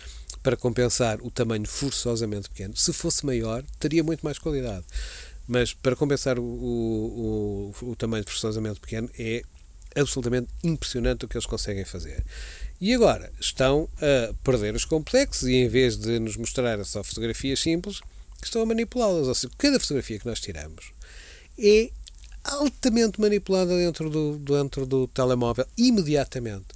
[0.43, 2.77] para compensar o tamanho forçosamente pequeno.
[2.77, 4.85] Se fosse maior, teria muito mais qualidade.
[5.47, 9.43] Mas para compensar o, o, o, o tamanho forçosamente pequeno, é
[9.99, 12.25] absolutamente impressionante o que eles conseguem fazer.
[12.81, 17.61] E agora estão a perder os complexos e em vez de nos mostrar só fotografias
[17.61, 18.01] simples,
[18.43, 19.27] estão a manipulá-las.
[19.27, 20.93] Ou seja, cada fotografia que nós tiramos
[21.59, 21.91] é
[22.45, 26.67] altamente manipulada dentro do, dentro do telemóvel, imediatamente.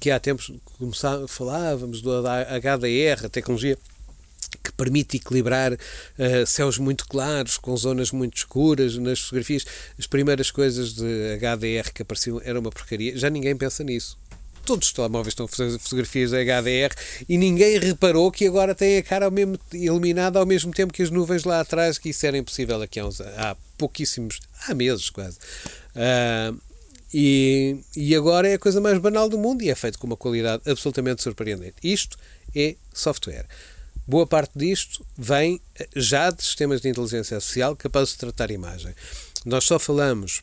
[0.00, 3.78] Que há tempos começávamos, falávamos do HDR, a tecnologia
[4.62, 9.64] que permite equilibrar uh, céus muito claros com zonas muito escuras nas fotografias.
[9.98, 13.16] As primeiras coisas de HDR que apareciam era uma porcaria.
[13.16, 14.18] Já ninguém pensa nisso.
[14.64, 16.92] Todos os telemóveis estão a fazer fotografias de HDR
[17.28, 21.02] e ninguém reparou que agora tem a cara ao mesmo, iluminada ao mesmo tempo que
[21.02, 25.08] as nuvens lá atrás, que isso era impossível aqui há, uns, há pouquíssimos, há meses
[25.08, 25.38] quase.
[25.94, 26.60] Uh,
[27.14, 30.16] e, e agora é a coisa mais banal do mundo e é feito com uma
[30.16, 31.76] qualidade absolutamente surpreendente.
[31.82, 32.18] Isto
[32.54, 33.46] é software.
[34.06, 38.94] Boa parte disto vem eh, já de sistemas de inteligência artificial capazes de tratar imagem.
[39.44, 40.42] Nós só falamos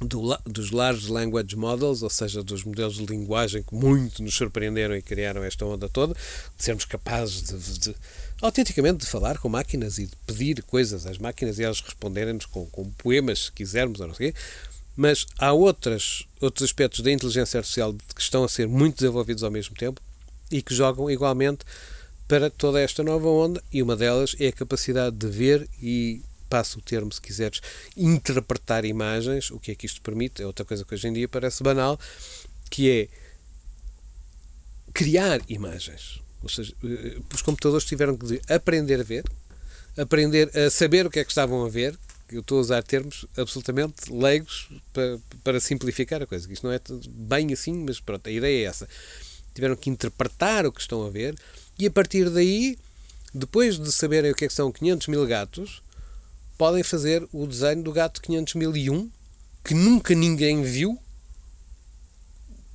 [0.00, 4.96] do, dos Large Language Models, ou seja, dos modelos de linguagem que muito nos surpreenderam
[4.96, 7.96] e criaram esta onda toda, de sermos capazes de, de
[8.40, 12.66] autenticamente de falar com máquinas e de pedir coisas às máquinas e elas responderem-nos com,
[12.66, 14.34] com, poemas, se quisermos, ou não sei
[14.96, 19.52] Mas há outras, outros aspectos da inteligência artificial que estão a ser muito desenvolvidos ao
[19.52, 20.00] mesmo tempo
[20.50, 21.64] e que jogam igualmente
[22.32, 26.78] para toda esta nova onda e uma delas é a capacidade de ver e passo
[26.78, 27.60] o termo se quiseres
[27.94, 31.28] interpretar imagens o que é que isto permite é outra coisa que hoje em dia
[31.28, 32.00] parece banal
[32.70, 33.08] que é
[34.94, 39.24] criar imagens ou seja, eh, os computadores tiveram que aprender a ver
[39.98, 41.98] aprender a saber o que é que estavam a ver
[42.30, 46.50] eu estou a usar termos absolutamente leigos para, para simplificar a coisa.
[46.50, 46.80] Isto não é
[47.10, 48.88] bem assim, mas pronto, a ideia é essa.
[49.54, 51.34] Tiveram que interpretar o que estão a ver
[51.82, 52.78] e a partir daí,
[53.34, 55.82] depois de saberem o que, é que são 500 mil gatos,
[56.56, 59.10] podem fazer o desenho do gato 500.001
[59.64, 60.96] que nunca ninguém viu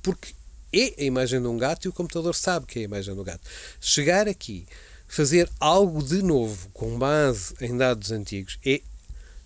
[0.02, 0.34] porque
[0.74, 3.24] é a imagem de um gato e o computador sabe que é a imagem do
[3.24, 3.40] gato.
[3.80, 4.66] Chegar aqui,
[5.06, 8.82] fazer algo de novo com base em dados antigos é,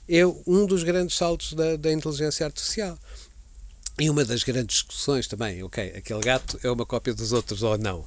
[0.09, 2.99] é um dos grandes saltos da, da inteligência artificial.
[3.97, 7.79] E uma das grandes discussões também, ok, aquele gato é uma cópia dos outros ou
[7.79, 8.05] não.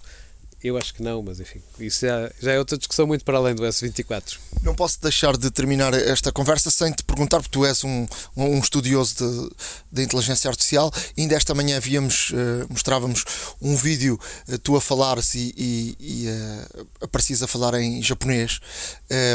[0.64, 3.54] Eu acho que não, mas enfim, isso já, já é outra discussão muito para além
[3.54, 4.38] do S24.
[4.64, 8.58] Não posso deixar de terminar esta conversa sem te perguntar, porque tu és um, um
[8.58, 9.52] estudioso
[9.92, 10.92] de inteligência artificial.
[11.16, 13.24] Ainda esta manhã víamos, uh, mostrávamos
[13.62, 18.60] um vídeo, uh, tu a falar-se e, e, e uh, aparecias a falar em japonês.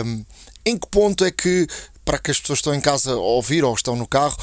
[0.04, 0.24] Um,
[0.66, 1.66] em que ponto é que,
[2.04, 4.36] para que as pessoas estão em casa a ouvir ou estão no carro,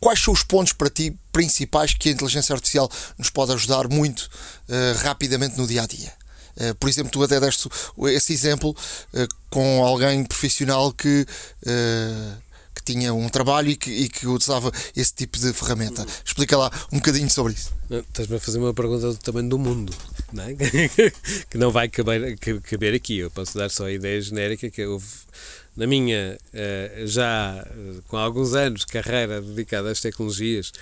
[0.00, 4.22] quais são os pontos para ti principais que a inteligência artificial nos pode ajudar muito
[4.22, 6.10] uh, rapidamente no dia a dia?
[6.56, 7.68] Uh, por exemplo, tu até deste
[8.06, 11.26] esse exemplo uh, com alguém profissional que,
[12.74, 16.06] que tinha um trabalho e que, e que usava esse tipo de ferramenta.
[16.24, 17.70] Explica lá um bocadinho sobre isso.
[17.90, 19.92] Estás-me a fazer uma pergunta do tamanho do mundo,
[20.32, 20.54] não é?
[21.50, 23.18] que não vai caber, caber aqui.
[23.18, 25.06] Eu posso dar só a ideia genérica que houve
[25.76, 30.72] na minha, eh, já eh, com alguns anos carreira dedicada às tecnologias,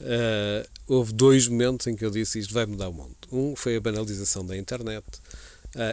[0.00, 3.16] eh, houve dois momentos em que eu disse isto vai mudar o mundo.
[3.32, 5.04] Um foi a banalização da internet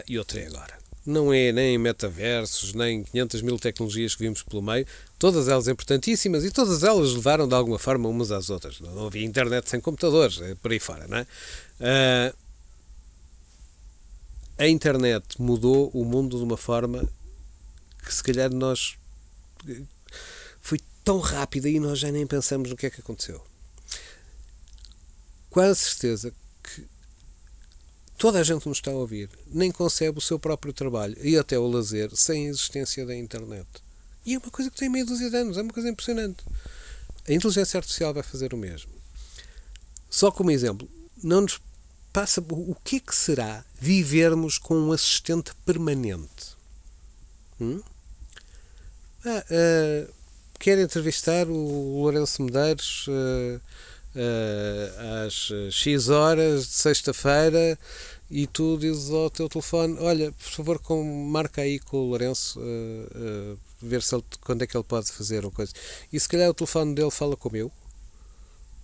[0.06, 0.78] e outro é agora.
[1.04, 4.86] Não é nem metaversos, nem 500 mil tecnologias que vimos pelo meio,
[5.18, 8.78] todas elas importantíssimas e todas elas levaram de alguma forma umas às outras.
[8.78, 12.32] Não havia internet sem computadores, por aí fora, não é?
[14.56, 17.08] a internet mudou o mundo de uma forma
[18.04, 18.96] que se calhar nós
[20.60, 23.44] foi tão rápida e nós já nem pensamos no que é que aconteceu.
[25.50, 26.32] Quase certeza
[26.62, 26.86] que
[28.16, 31.58] toda a gente nos está a ouvir nem concebe o seu próprio trabalho e até
[31.58, 33.68] o lazer sem a existência da internet.
[34.24, 36.44] E é uma coisa que tem meia dúzia de anos, é uma coisa impressionante.
[37.28, 38.90] A inteligência artificial vai fazer o mesmo.
[40.08, 40.88] Só como exemplo,
[41.22, 41.60] não nos
[42.12, 46.56] passa o que é que será vivermos com um assistente permanente?
[47.60, 47.82] Hum?
[49.24, 50.12] Ah, uh,
[50.58, 53.60] quer entrevistar o Lourenço Medeiros uh,
[54.16, 57.78] uh, às X horas de sexta-feira
[58.28, 62.60] e tu dizes ao teu telefone: Olha, por favor, com, marca aí com o Lourenço,
[63.80, 65.72] ver se ele, quando é que ele pode fazer uma coisa.
[66.12, 67.70] E se calhar o telefone dele fala com o meu.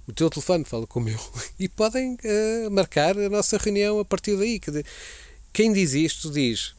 [0.06, 1.18] O teu telefone fala com o meu.
[1.58, 2.16] E podem
[2.70, 4.60] marcar a nossa reunião a partir daí.
[5.52, 6.77] Quem diz isto diz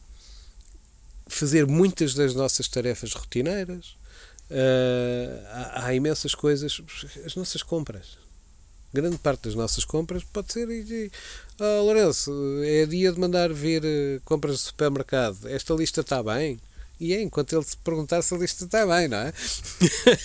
[1.30, 3.96] fazer muitas das nossas tarefas rotineiras.
[4.50, 6.82] Uh, há, há, imensas coisas,
[7.24, 8.18] as nossas compras.
[8.92, 10.68] Grande parte das nossas compras pode ser.
[11.60, 12.32] Oh, Lourenço,
[12.64, 15.48] é dia de mandar vir uh, compras de supermercado.
[15.48, 16.60] Esta lista está bem?
[17.00, 19.32] E é enquanto ele se perguntar se a lista está bem, não é?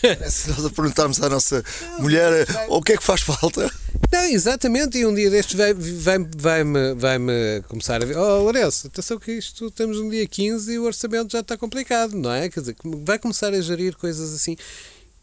[0.03, 2.67] é se nós a perguntarmos à nossa não, mulher vai...
[2.67, 3.71] o que é que faz falta.
[4.11, 8.17] Não, exatamente, e um dia destes vai-me vai, vai -me, vai -me começar a ver.
[8.17, 12.13] Oh, Lourenço, atenção que isto estamos no dia 15 e o orçamento já está complicado,
[12.13, 12.49] não é?
[12.49, 14.57] Quer dizer, vai começar a gerir coisas assim.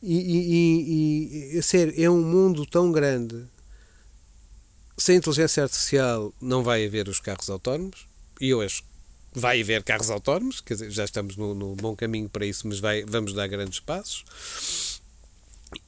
[0.03, 3.45] E, e, e, e sério, é um mundo tão grande.
[4.97, 8.07] Sem inteligência artificial não vai haver os carros autónomos,
[8.41, 8.83] e eu acho
[9.35, 12.79] vai haver carros autónomos, quer dizer, já estamos no, no bom caminho para isso, mas
[12.79, 15.01] vai, vamos dar grandes passos.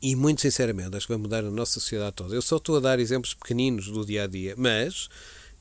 [0.01, 2.35] E muito sinceramente, acho que vai mudar a nossa sociedade toda.
[2.35, 5.09] Eu só estou a dar exemplos pequeninos do dia a dia, mas,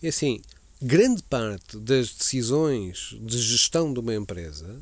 [0.02, 0.42] é assim,
[0.82, 4.82] grande parte das decisões de gestão de uma empresa,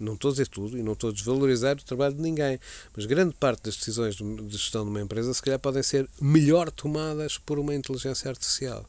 [0.00, 2.58] não estou a dizer tudo e não estou a desvalorizar o trabalho de ninguém,
[2.96, 6.70] mas grande parte das decisões de gestão de uma empresa, se calhar, podem ser melhor
[6.70, 8.88] tomadas por uma inteligência artificial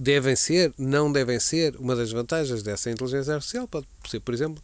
[0.00, 1.76] devem ser, não devem ser.
[1.76, 4.62] Uma das vantagens dessa inteligência artificial pode ser, por exemplo,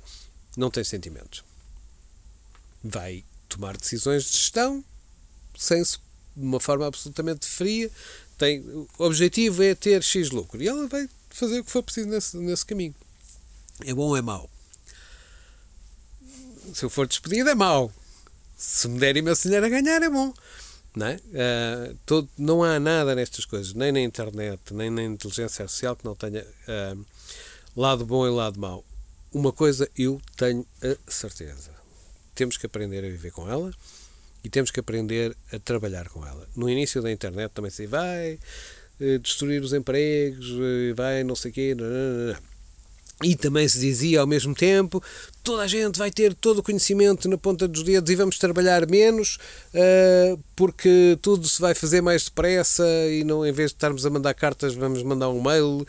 [0.57, 1.45] não tem sentimentos.
[2.83, 4.83] Vai tomar decisões de gestão
[5.59, 5.99] sem de
[6.37, 7.91] uma forma absolutamente fria.
[8.39, 12.09] Tem, o objetivo é ter X lucro e ela vai fazer o que for preciso
[12.09, 12.95] nesse, nesse caminho.
[13.85, 14.49] É bom ou é mau?
[16.73, 17.93] Se eu for despedido, é mau.
[18.57, 20.33] Se me derem meu dinheiro a ganhar, é bom.
[20.97, 21.17] Não, é?
[21.17, 26.07] uh, todo, não há nada nestas coisas, nem na internet, nem na inteligência artificial, que
[26.07, 27.05] não tenha uh,
[27.77, 28.83] lado bom e lado mau.
[29.31, 31.71] Uma coisa eu tenho a certeza:
[32.35, 33.71] temos que aprender a viver com ela
[34.43, 36.49] e temos que aprender a trabalhar com ela.
[36.57, 38.39] No início da internet também se vai
[38.99, 40.49] uh, destruir os empregos,
[40.97, 41.77] vai não sei o quê.
[43.23, 45.03] E também se dizia ao mesmo tempo:
[45.47, 48.85] toda a gente vai ter todo o conhecimento na ponta dos dedos e vamos trabalhar
[48.91, 49.39] menos
[49.73, 54.11] uh, porque tudo se vai fazer mais depressa e não, em vez de estarmos a
[54.11, 55.87] mandar cartas, vamos mandar um mail.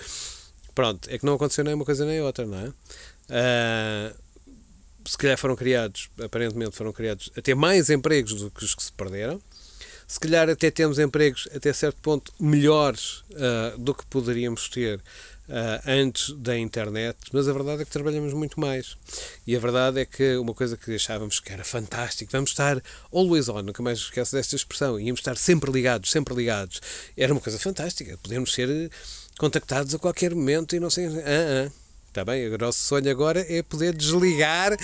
[0.75, 2.67] Pronto, é que não aconteceu nem uma coisa nem outra, não é?
[2.69, 4.15] Uh,
[5.03, 8.91] se calhar foram criados, aparentemente foram criados até mais empregos do que os que se
[8.91, 9.41] perderam.
[10.07, 15.01] Se calhar até temos empregos até certo ponto melhores uh, do que poderíamos ter
[15.85, 18.97] antes da internet, mas a verdade é que trabalhamos muito mais.
[19.45, 22.81] E a verdade é que uma coisa que achávamos que era fantástico, vamos estar
[23.13, 26.81] always on, nunca mais esquece desta expressão, íamos estar sempre ligados, sempre ligados.
[27.15, 28.91] Era uma coisa fantástica, podemos ser
[29.37, 31.07] contactados a qualquer momento e não sei.
[31.07, 31.86] Ah, ah.
[32.17, 34.75] Está bem, o nosso sonho agora é poder desligar.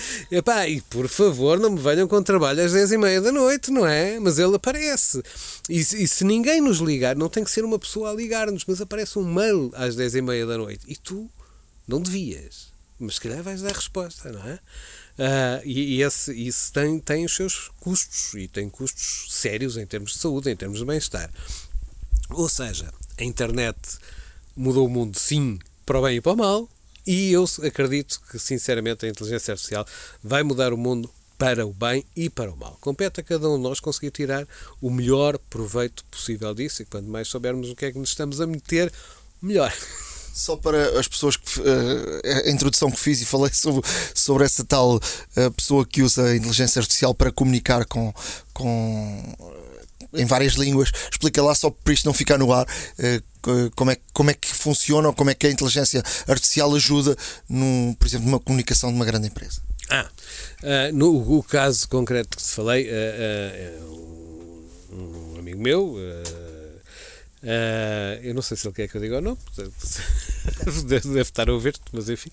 [0.69, 3.87] E por favor, não me venham com trabalho às 10 e meia da noite, não
[3.87, 4.19] é?
[4.19, 5.19] Mas ele aparece.
[5.67, 8.79] E, e se ninguém nos ligar, não tem que ser uma pessoa a ligar-nos, mas
[8.79, 10.85] aparece um mail às 10 e meia da noite.
[10.87, 11.27] E tu
[11.87, 12.67] não devias.
[12.99, 14.53] Mas se calhar vais dar resposta, não é?
[14.53, 19.87] Uh, e, e esse, isso tem, tem os seus custos e tem custos sérios em
[19.87, 21.31] termos de saúde, em termos de bem-estar.
[22.29, 23.79] Ou seja, a internet
[24.55, 26.69] mudou o mundo, sim, para o bem e para o mal,
[27.05, 29.85] e eu acredito que, sinceramente, a inteligência artificial
[30.23, 32.77] vai mudar o mundo para o bem e para o mal.
[32.79, 34.47] Compete a cada um de nós conseguir tirar
[34.81, 38.39] o melhor proveito possível disso e quanto mais soubermos o que é que nos estamos
[38.39, 38.91] a meter,
[39.41, 39.73] melhor.
[40.33, 44.63] Só para as pessoas que uh, a introdução que fiz e falei sobre, sobre essa
[44.63, 48.11] tal uh, pessoa que usa a inteligência artificial para comunicar com,
[48.53, 49.35] com
[50.13, 50.91] em várias línguas.
[51.11, 53.21] Explica lá só para isto não ficar no ar eh,
[53.75, 57.15] como é, como é que funciona ou como é que a inteligência artificial ajuda,
[57.49, 59.61] num, por exemplo, numa comunicação de uma grande empresa.
[59.89, 60.09] Ah,
[60.63, 65.97] uh, no o caso concreto que te falei, uh, uh, um, amigo meu,
[68.23, 69.37] eu não sei se ele quer que eu diga ou não,
[70.87, 72.31] deve estar a ouvir-te, mas enfim,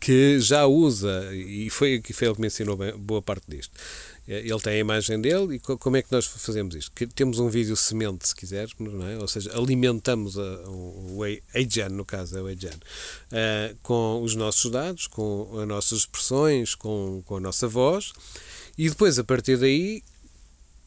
[0.00, 4.11] que já usa, e foi, foi ele que me ensinou bem, boa parte disto é,
[4.26, 6.92] ele tem a imagem dele e como é que nós fazemos isto?
[6.92, 9.18] Que temos um vídeo semente, se quiseres, não é?
[9.18, 11.22] ou seja, alimentamos a, o,
[11.54, 16.74] AGEN, no caso é o AGEN, uh, com os nossos dados, com as nossas expressões,
[16.74, 18.12] com, com a nossa voz
[18.78, 20.02] e depois a partir daí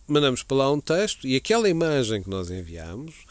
[0.08, 3.26] mandamos para lá um texto e aquela imagem que nós enviamos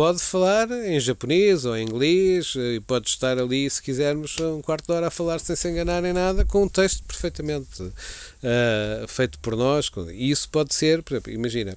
[0.00, 4.86] pode falar em japonês ou em inglês e pode estar ali, se quisermos, um quarto
[4.86, 9.38] de hora a falar sem se enganar em nada, com um texto perfeitamente uh, feito
[9.40, 9.92] por nós.
[10.14, 11.76] E isso pode ser, por exemplo, imagina,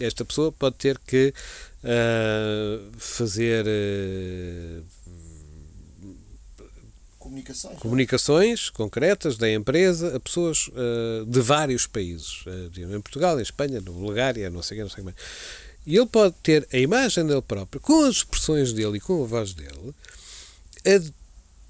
[0.00, 1.34] esta pessoa pode ter que
[1.82, 4.84] uh, fazer uh,
[7.18, 7.78] comunicações.
[7.80, 10.70] comunicações concretas da empresa a pessoas
[11.26, 12.44] de vários países,
[12.76, 15.14] em Portugal, em Espanha, na Bulgária, não sei o que, não sei como
[15.86, 19.26] e ele pode ter a imagem dele próprio, com as expressões dele e com a
[19.26, 19.94] voz dele,
[20.86, 21.12] a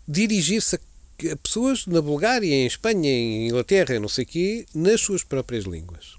[0.06, 5.22] dirigir-se a pessoas na Bulgária, em Espanha, em Inglaterra, não sei o quê, nas suas
[5.22, 6.14] próprias línguas.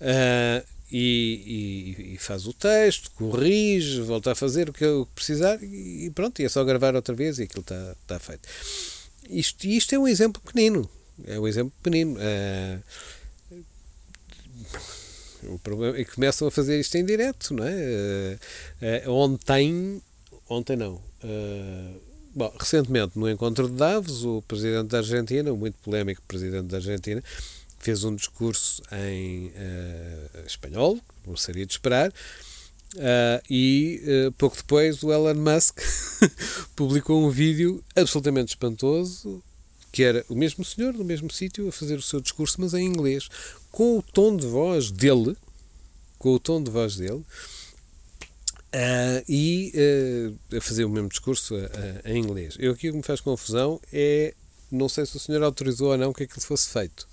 [0.00, 5.62] Uh, e, e, e, faz o texto, corrige, volta a fazer o que, que precisar
[5.62, 8.48] e pronto, e é só gravar outra vez e aquilo está, está feito.
[9.28, 10.90] Isto, isto é um exemplo pequenino.
[11.24, 12.16] É um exemplo pequenino.
[12.16, 12.82] Uh,
[15.44, 18.38] o problema que começam a fazer isto em direto, não é?
[19.06, 20.02] Uh, uh, ontem,
[20.48, 20.94] ontem não.
[21.22, 22.00] Uh,
[22.34, 26.76] bom, recentemente, no encontro de Davos, o presidente da Argentina, o muito polémico presidente da
[26.78, 27.22] Argentina,
[27.78, 29.50] fez um discurso em
[30.46, 32.12] espanhol, como seria de esperar,
[33.48, 35.80] e pouco depois o Elon Musk
[36.76, 39.42] publicou um vídeo absolutamente espantoso
[39.92, 42.86] que era o mesmo senhor, no mesmo sítio, a fazer o seu discurso, mas em
[42.86, 43.28] inglês,
[43.70, 45.36] com o tom de voz dele,
[46.18, 47.24] com o tom de voz dele,
[48.74, 51.68] uh, e uh, a fazer o mesmo discurso uh,
[52.04, 52.56] em inglês.
[52.58, 54.34] Eu aqui o que me faz confusão é,
[54.70, 57.08] não sei se o senhor autorizou ou não que aquilo fosse feito.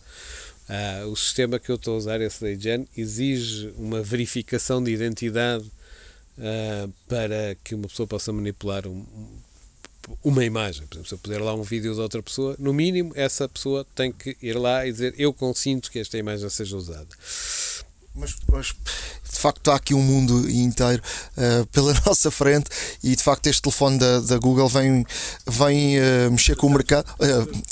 [1.09, 5.65] o sistema que eu estou a usar, esse da IGEN, exige uma verificação de identidade
[7.07, 9.03] para que uma pessoa possa manipular um,
[10.23, 10.85] uma imagem.
[10.87, 13.85] Por exemplo, se eu puder lá um vídeo de outra pessoa, no mínimo essa pessoa
[13.95, 17.07] tem que ir lá e dizer eu consinto que esta imagem seja usada.
[18.15, 21.03] Mas, mas, de facto está aqui um mundo inteiro
[21.37, 22.69] uh, pela nossa frente
[23.03, 25.05] e de facto este telefone da, da Google vem,
[25.45, 27.07] vem uh, mexer com o mercado.
[27.13, 27.63] Uh,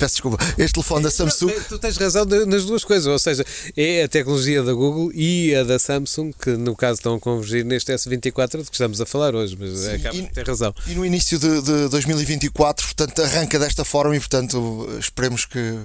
[0.00, 1.52] peço desculpa, este telefone da Samsung.
[1.68, 3.44] Tu tens razão nas duas coisas, ou seja,
[3.76, 7.64] é a tecnologia da Google e a da Samsung que no caso estão a convergir
[7.64, 10.74] neste S24 de que estamos a falar hoje, mas Sim, acaba de ter razão.
[10.86, 15.78] E no início de, de 2024, portanto, arranca desta forma e portanto esperemos que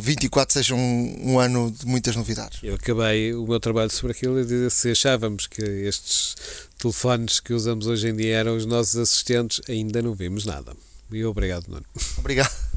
[0.00, 2.58] 24 seja um, um, ano de muitas novidades.
[2.62, 6.34] Eu acabei o meu trabalho sobre aquilo e dizer se achávamos que estes
[6.76, 10.74] telefones que usamos hoje em dia eram os nossos assistentes, ainda não vimos nada.
[11.12, 11.84] E obrigado, Nuno.
[12.18, 12.68] Obrigado.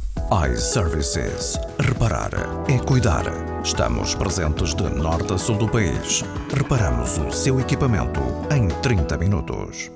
[0.54, 1.58] iServices.
[1.80, 2.32] Reparar
[2.70, 3.26] é cuidar.
[3.64, 6.24] Estamos presentes de norte a sul do país.
[6.54, 8.20] Reparamos o seu equipamento
[8.54, 9.92] em 30 minutos.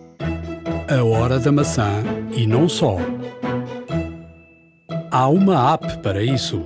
[0.90, 2.04] A hora da maçã
[2.36, 2.98] e não só.
[5.12, 6.66] Há uma app para isso.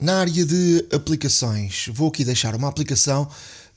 [0.00, 3.28] Na área de aplicações, vou aqui deixar uma aplicação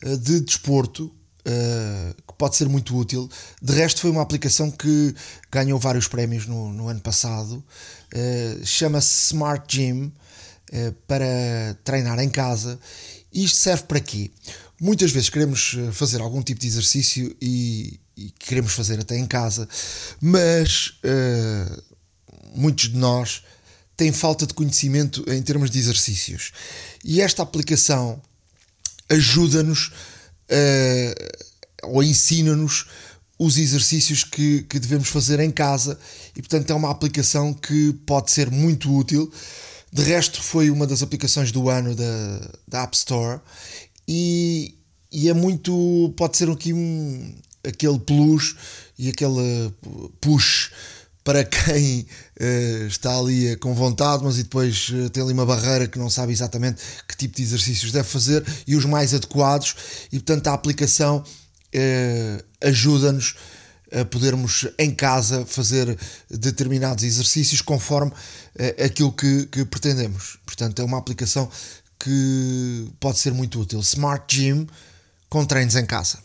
[0.02, 1.06] eh, de desporto
[1.48, 3.30] uh, que pode ser muito útil.
[3.62, 5.16] De resto, foi uma aplicação que
[5.52, 7.64] ganhou vários prémios no, no ano passado.
[8.16, 12.80] Uh, Chama-se Smart Gym uh, para treinar em casa.
[13.34, 14.32] Isto serve para quê?
[14.80, 19.68] Muitas vezes queremos fazer algum tipo de exercício e, e queremos fazer até em casa,
[20.20, 21.00] mas
[22.54, 23.44] muitos de nós
[23.96, 26.52] têm falta de conhecimento em termos de exercícios.
[27.04, 28.22] E esta aplicação
[29.10, 31.48] ajuda-nos uh,
[31.84, 32.88] ou ensina-nos
[33.38, 36.00] os exercícios que, que devemos fazer em casa
[36.36, 39.32] e, portanto, é uma aplicação que pode ser muito útil.
[39.92, 43.40] De resto, foi uma das aplicações do ano da, da App Store
[44.08, 44.76] e,
[45.12, 46.14] e é muito.
[46.18, 47.34] pode ser aqui um,
[47.64, 48.56] aquele plus
[48.98, 49.74] e aquele
[50.22, 50.72] push
[51.24, 52.06] para quem
[52.40, 56.10] uh, está ali com vontade, mas e depois uh, tem ali uma barreira que não
[56.10, 59.76] sabe exatamente que tipo de exercícios deve fazer e os mais adequados,
[60.12, 61.24] e portanto a aplicação
[62.62, 63.36] ajuda-nos
[63.92, 65.98] a podermos em casa fazer
[66.30, 68.12] determinados exercícios conforme
[68.84, 70.38] aquilo que, que pretendemos.
[70.46, 71.50] Portanto, é uma aplicação
[72.00, 73.80] que pode ser muito útil.
[73.80, 74.68] Smart Gym
[75.30, 76.20] com treinos em casa.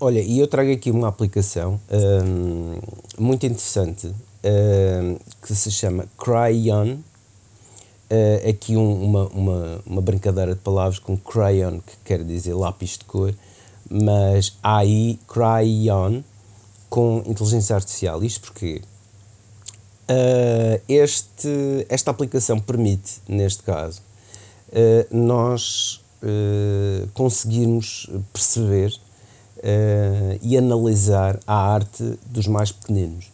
[0.00, 2.78] Olha, e eu trago aqui uma aplicação hum,
[3.18, 6.98] muito interessante uh, que se chama Crayon.
[8.10, 12.98] Uh, aqui um, uma, uma, uma brincadeira de palavras com crayon, que quer dizer lápis
[12.98, 13.34] de cor,
[13.94, 16.22] mas há aí crayon
[16.90, 18.24] com inteligência artificial.
[18.24, 18.82] Isto porque
[20.10, 24.02] uh, este, esta aplicação permite, neste caso,
[24.70, 28.92] uh, nós uh, conseguirmos perceber
[30.42, 33.32] e analisar a arte dos mais pequeninos.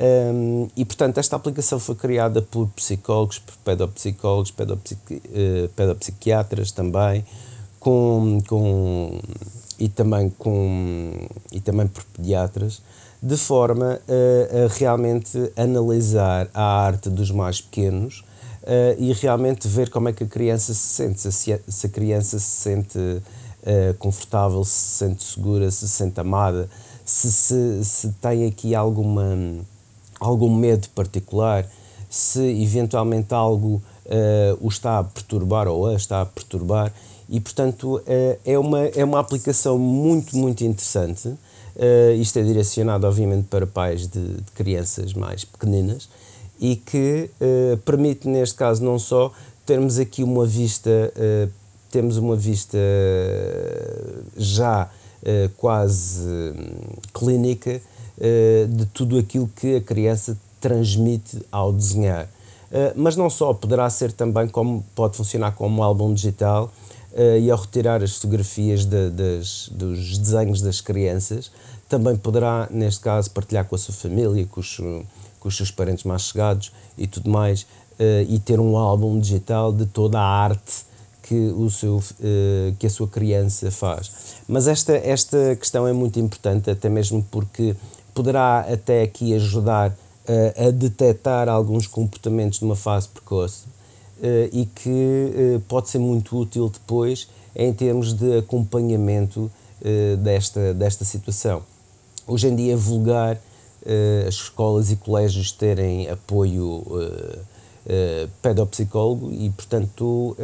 [0.00, 5.20] Um, e portanto, esta aplicação foi criada por psicólogos, por pedopsicólogos, pedopsiqui,
[5.74, 7.24] pedopsiquiatras também,
[7.80, 9.18] com, com,
[9.78, 12.82] e, também com, e também por pediatras,
[13.22, 18.24] de forma a, a realmente analisar a arte dos mais pequenos
[18.62, 22.38] uh, e realmente ver como é que a criança se sente, se, se a criança
[22.38, 26.68] se sente uh, confortável, se sente segura, se sente amada,
[27.04, 29.36] se, se, se tem aqui alguma
[30.20, 31.66] algum medo particular,
[32.08, 36.92] se eventualmente algo uh, o está a perturbar ou a está a perturbar.
[37.32, 38.02] E, portanto, uh,
[38.44, 41.28] é, uma, é uma aplicação muito, muito interessante.
[41.28, 46.08] Uh, isto é direcionado, obviamente, para pais de, de crianças mais pequeninas
[46.60, 47.28] e que
[47.84, 49.32] permite, neste caso, não só
[49.66, 51.12] termos aqui uma vista
[51.92, 52.78] temos uma vista
[54.36, 54.84] já
[55.22, 56.54] uh, quase hum,
[57.12, 57.80] clínica
[58.16, 62.24] uh, de tudo aquilo que a criança transmite ao desenhar.
[62.24, 66.72] Uh, mas não só, poderá ser também como pode funcionar como um álbum digital
[67.40, 71.50] e ao retirar as fotografias de, das, dos desenhos das crianças,
[71.88, 74.76] também poderá, neste caso, partilhar com a sua família, com os,
[75.38, 77.66] com os seus parentes mais chegados e tudo mais,
[78.26, 80.84] e ter um álbum digital de toda a arte
[81.22, 84.10] que, o seu, uh, que a sua criança faz.
[84.46, 87.74] Mas esta, esta questão é muito importante, até mesmo porque
[88.12, 93.81] poderá até aqui ajudar uh, a detectar alguns comportamentos de uma fase precoce uh,
[94.52, 99.50] e que pode ser muito útil depois em termos de acompanhamento
[100.22, 101.62] desta, desta situação.
[102.26, 103.40] Hoje em dia é vulgar
[104.26, 106.84] as escolas e colégios terem apoio
[108.40, 110.36] pedopsicólogo e, portanto,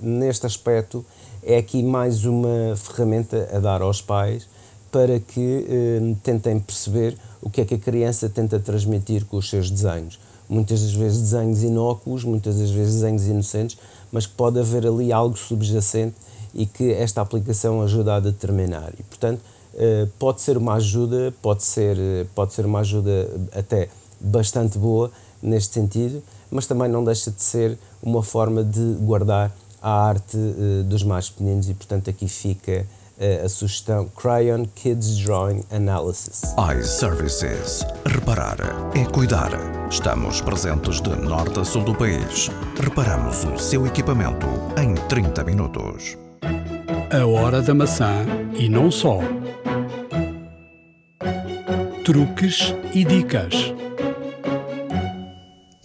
[0.00, 1.04] neste aspecto
[1.42, 4.48] é aqui mais uma ferramenta a dar aos pais
[4.90, 5.66] para que
[6.22, 10.18] tentem perceber o que é que a criança tenta transmitir com os seus desenhos.
[10.48, 13.78] Muitas das vezes desenhos inócuos, muitas das vezes desenhos inocentes,
[14.12, 16.14] mas que pode haver ali algo subjacente
[16.54, 18.92] e que esta aplicação ajuda a determinar.
[18.98, 19.40] E, portanto,
[20.18, 21.96] pode ser uma ajuda, pode ser,
[22.34, 23.88] pode ser uma ajuda até
[24.20, 25.10] bastante boa
[25.42, 30.82] neste sentido, mas também não deixa de ser uma forma de guardar a arte uh,
[30.84, 32.86] dos mais pequeninos e, portanto, aqui fica
[33.18, 36.42] a sugestão Crayon Kids Drawing Analysis.
[36.78, 37.84] iServices.
[38.04, 38.58] Reparar
[38.94, 39.50] é cuidar.
[39.90, 42.50] Estamos presentes de norte a sul do país.
[42.78, 44.46] Reparamos o seu equipamento
[44.78, 46.16] em 30 minutos.
[47.10, 49.20] A hora da maçã e não só.
[52.04, 53.74] Truques e dicas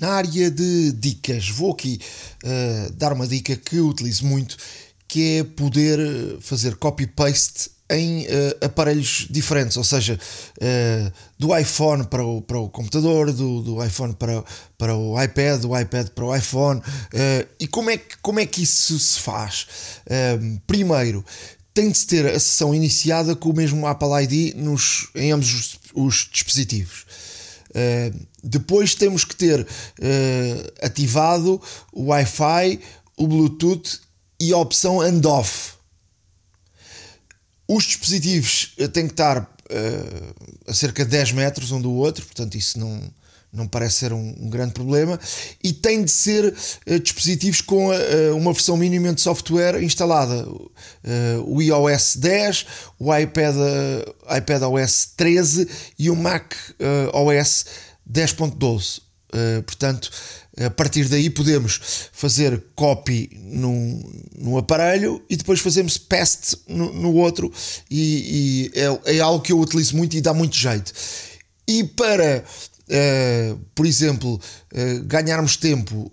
[0.02, 2.00] na área de dicas, vou aqui
[2.44, 4.58] uh, dar uma dica que eu utilizo muito,
[5.12, 8.28] que é poder eh, fazer copy-paste em uh,
[8.66, 14.14] aparelhos diferentes, ou seja, uh, do iPhone para o, para o computador, do, do iPhone
[14.14, 14.42] para,
[14.78, 16.80] para o iPad, do iPad para o iPhone.
[16.80, 19.68] Uh, e como é, que, como é que isso se faz?
[20.66, 21.26] primeiro,
[21.74, 25.54] tem de se ter a sessão iniciada com o mesmo Apple ID nos, em ambos
[25.54, 27.06] os, os dispositivos.
[27.72, 29.68] Uh, depois temos que ter
[30.82, 32.80] ativado o Wi-Fi,
[33.18, 34.00] o Bluetooth
[34.42, 35.74] e a opção handoff.
[37.68, 42.26] Os dispositivos eh, têm que estar uh, a cerca de 10 metros um do outro,
[42.26, 43.00] portanto, isso não,
[43.54, 45.20] não parece ser um, um grande problema.
[45.64, 50.44] E tem de ser uh, dispositivos com uh, uma versão mínima de software instalada:
[51.46, 52.66] o iOS 10,
[52.98, 53.56] o iPad,
[54.38, 55.70] iPad OS 13
[56.00, 56.52] e o Mac
[57.14, 57.66] OS
[58.12, 59.02] 10.12.
[59.34, 60.12] Uh, portanto,
[60.60, 64.04] a partir daí podemos fazer copy num,
[64.38, 67.52] num aparelho e depois fazemos paste no, no outro,
[67.90, 70.92] e, e é, é, algo que eu utilizo muito e dá muito jeito.
[71.68, 76.12] E para, uh, por exemplo, uh, ganharmos tempo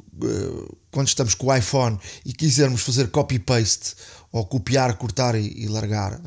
[0.90, 3.94] quando estamos com o iPhone e quisermos fazer copy-paste
[4.32, 6.20] ou copiar, cortar e, e largar,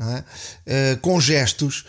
[0.66, 0.96] é?
[0.96, 1.84] com gestos,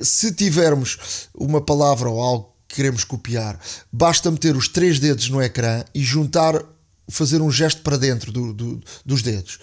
[0.00, 3.58] se tivermos uma palavra ou algo queremos copiar,
[3.92, 6.62] basta meter os três dedos no ecrã e juntar,
[7.08, 9.58] fazer um gesto para dentro do, do, dos dedos.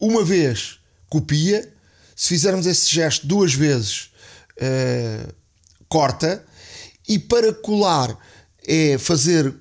[0.00, 0.78] uma vez
[1.08, 1.70] copia,
[2.16, 4.10] se fizermos esse gesto duas vezes,
[4.56, 5.34] uh,
[5.88, 6.44] corta,
[7.06, 8.16] e para colar
[8.66, 9.54] é fazer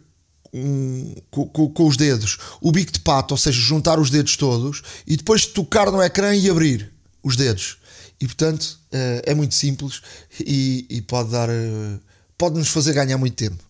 [0.54, 4.82] um, com, com, os dedos o bico de pato, ou seja, juntar os dedos todos
[5.08, 6.94] e depois tocar no ecrã e abrir
[7.24, 7.78] os dedos.
[8.22, 10.02] E portanto uh, é muito simples
[10.40, 12.00] e, e pode dar uh,
[12.38, 13.64] pode nos fazer ganhar muito tempo.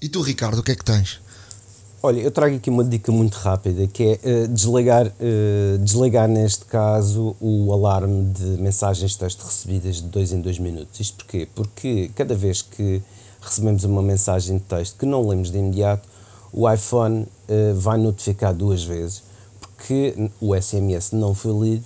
[0.00, 1.20] E tu, Ricardo, o que é que tens?
[2.02, 5.12] Olha, eu trago aqui uma dica muito rápida que é uh, desligar,
[5.84, 10.98] desligar neste caso o alarme de mensagens de texto recebidas de dois em dois minutos.
[10.98, 11.46] Isto porquê?
[11.54, 13.02] Porque cada vez que
[13.42, 16.08] recebemos uma mensagem de texto que não lemos de imediato,
[16.50, 17.26] o iPhone
[17.76, 19.22] vai notificar duas vezes
[19.60, 21.84] porque o SMS não foi lido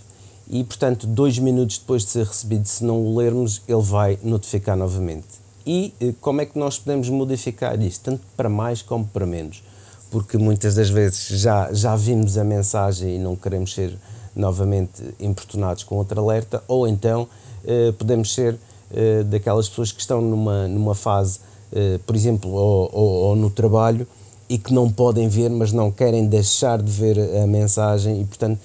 [0.49, 4.77] e, portanto, dois minutos depois de ser recebido, se não o lermos, ele vai notificar
[4.77, 5.27] novamente.
[5.67, 9.63] E eh, como é que nós podemos modificar isto, tanto para mais como para menos?
[10.11, 13.97] Porque muitas das vezes já, já vimos a mensagem e não queremos ser
[14.37, 17.27] novamente importunados com outro alerta, ou então
[17.65, 18.59] eh, podemos ser
[18.93, 21.41] eh, daquelas pessoas que estão numa, numa fase,
[21.73, 24.07] eh, por exemplo, ou, ou, ou no trabalho,
[24.49, 28.61] e que não podem ver, mas não querem deixar de ver a mensagem e, portanto,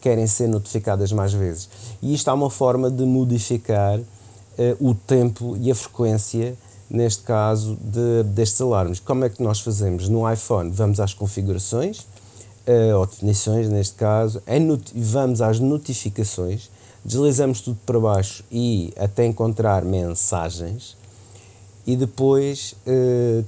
[0.00, 1.68] querem ser notificadas mais vezes.
[2.00, 4.00] E isto é uma forma de modificar
[4.56, 6.56] eh, o tempo e a frequência,
[6.88, 9.00] neste caso, de, destes alarmes.
[9.00, 10.08] Como é que nós fazemos?
[10.08, 12.00] No iPhone, vamos às configurações,
[12.66, 14.40] uh, ou definições neste caso,
[14.94, 16.70] vamos às notificações,
[17.04, 20.96] deslizamos tudo para baixo e até encontrar mensagens
[21.86, 22.74] e depois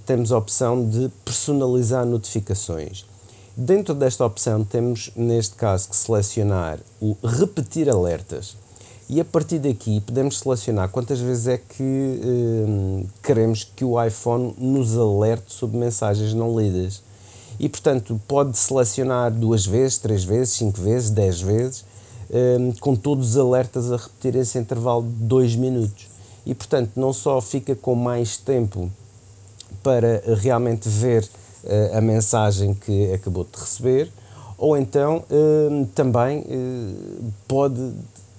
[0.05, 3.07] temos a opção de personalizar notificações.
[3.59, 8.55] Dentro desta opção temos neste caso que selecionar o repetir alertas
[9.09, 14.55] e a partir daqui podemos selecionar quantas vezes é que uh, queremos que o iPhone
[14.59, 17.03] nos alerte sobre mensagens não lidas.
[17.59, 21.81] E portanto pode selecionar duas vezes, três vezes, cinco vezes, dez vezes,
[22.29, 26.09] uh, com todos os alertas a repetir esse intervalo de dois minutos.
[26.45, 28.93] E portanto não só fica com mais tempo
[29.83, 31.27] para realmente ver
[31.97, 34.11] a mensagem que acabou de receber,
[34.57, 35.25] ou então
[35.95, 36.45] também
[37.47, 37.93] pode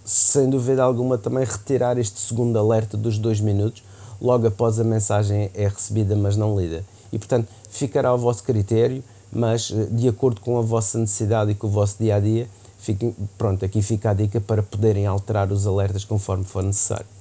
[0.08, 3.84] sem dúvida alguma, também retirar este segundo alerta dos dois minutos
[4.22, 6.84] logo após a mensagem é recebida, mas não lida.
[7.12, 11.56] E, portanto, ficará ao vosso critério, mas eh, de acordo com a vossa necessidade e
[11.56, 12.48] com o vosso dia a dia,
[12.80, 17.17] fiquem, pronto, aqui fica a dica para poderem alterar os alertas conforme for necessário.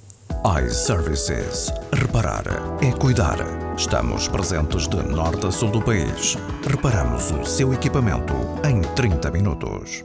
[0.46, 1.72] iServices.
[1.92, 2.44] Reparar
[2.80, 3.36] é cuidar.
[3.76, 6.36] Estamos presentes de norte a sul do país.
[6.64, 8.32] Reparamos o seu equipamento
[8.64, 10.04] em 30 minutos.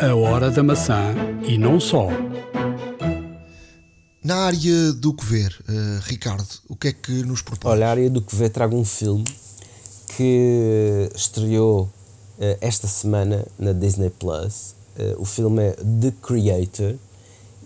[0.00, 1.14] A Hora da Maçã
[1.46, 2.08] e não só.
[4.22, 7.72] Na área do que ver, uh, Ricardo, o que é que nos propõe?
[7.72, 9.24] Olha, a área do que ver trago um filme
[10.14, 14.74] que estreou uh, esta semana na Disney Plus.
[14.98, 16.96] Uh, o filme é The Creator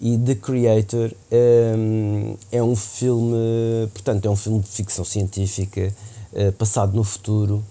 [0.03, 1.13] e The Creator
[1.79, 5.95] um, é um filme, portanto, é um filme de ficção científica
[6.59, 7.63] passado no futuro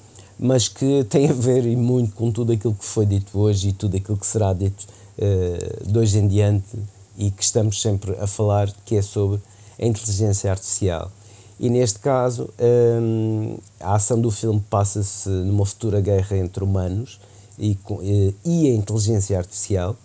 [0.42, 3.74] mas que tem a ver e muito com tudo aquilo que foi dito hoje e
[3.74, 4.88] tudo aquilo que será dito
[5.20, 6.80] uh, de hoje em diante
[7.16, 9.40] e que estamos sempre a falar, que é sobre
[9.80, 11.12] a inteligência artificial.
[11.60, 17.20] E neste caso, um, a ação do filme passa-se numa futura guerra entre humanos
[17.60, 19.96] e, eh, e a inteligência artificial.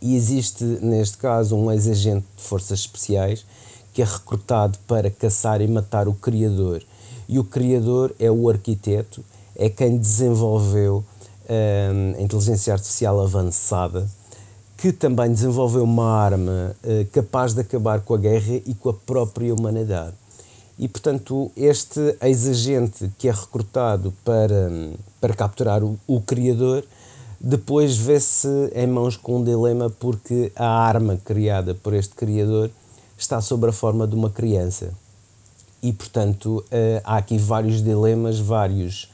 [0.00, 3.44] E existe, neste caso, um ex-agente de forças especiais
[3.92, 6.82] que é recrutado para caçar e matar o Criador.
[7.28, 9.24] E o Criador é o arquiteto
[9.58, 11.04] é quem desenvolveu
[11.50, 14.08] um, a inteligência artificial avançada,
[14.76, 18.94] que também desenvolveu uma arma uh, capaz de acabar com a guerra e com a
[18.94, 20.14] própria humanidade.
[20.78, 24.70] E, portanto, este ex-agente que é recrutado para,
[25.20, 26.84] para capturar o, o criador,
[27.40, 32.70] depois vê-se em mãos com um dilema porque a arma criada por este criador
[33.16, 34.90] está sob a forma de uma criança.
[35.82, 39.08] E, portanto, uh, há aqui vários dilemas, vários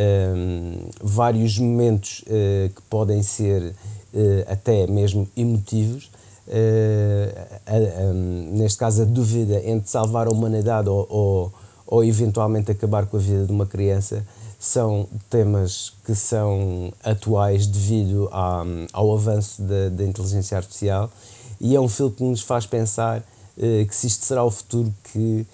[0.00, 6.10] um, vários momentos uh, que podem ser uh, até mesmo emotivos.
[6.48, 8.12] Uh,
[8.52, 11.52] neste caso, a dúvida entre salvar a humanidade ou, ou,
[11.86, 14.26] ou, eventualmente acabar com a vida de uma criança
[14.60, 18.62] são temas que são atuais devido à,
[18.92, 21.10] ao avanço da, da, inteligência artificial
[21.60, 23.24] e é um filme que nos faz pensar
[23.56, 25.46] que se isto será o futuro que,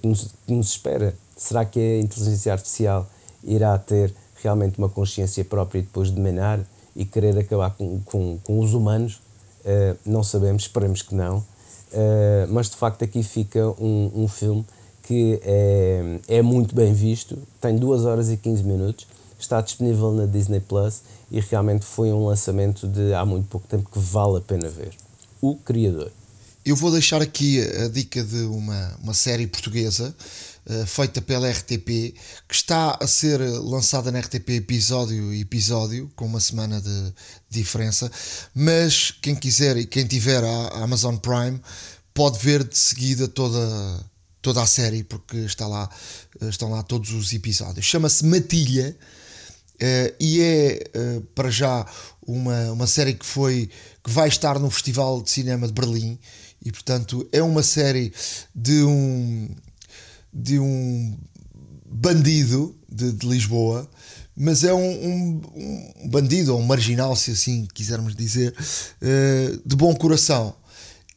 [0.00, 1.14] que, nos, que nos espera.
[1.36, 3.06] Será que a inteligência artificial
[3.44, 6.60] irá ter realmente uma consciência própria depois de menar
[6.94, 9.20] e querer acabar com, com, com os humanos,
[9.64, 11.38] uh, não sabemos, esperemos que não.
[11.38, 14.64] Uh, mas de facto aqui fica um, um filme
[15.02, 19.06] que é, é muito bem visto, tem 2 horas e 15 minutos,
[19.38, 23.90] está disponível na Disney Plus e realmente foi um lançamento de há muito pouco tempo
[23.90, 24.92] que vale a pena ver.
[25.40, 26.12] O Criador.
[26.64, 30.14] Eu vou deixar aqui a dica de uma, uma série portuguesa
[30.64, 32.14] uh, feita pela RTP
[32.48, 37.12] que está a ser lançada na RTP episódio a episódio, com uma semana de
[37.50, 38.08] diferença.
[38.54, 41.60] Mas quem quiser e quem tiver a Amazon Prime
[42.14, 43.58] pode ver de seguida toda,
[44.42, 45.88] toda a série, porque está lá,
[46.40, 47.86] eh, estão lá todos os episódios.
[47.86, 48.94] Chama-se Matilha.
[49.74, 51.84] Uh, e é uh, para já
[52.24, 53.68] uma, uma série que foi
[54.04, 56.16] que vai estar no Festival de Cinema de Berlim
[56.64, 58.12] e portanto é uma série
[58.54, 59.48] de um
[60.32, 61.18] de um
[61.84, 63.90] bandido de, de Lisboa
[64.36, 65.42] mas é um, um,
[66.04, 68.54] um, bandido ou um marginal se assim quisermos dizer
[69.66, 70.54] de bom coração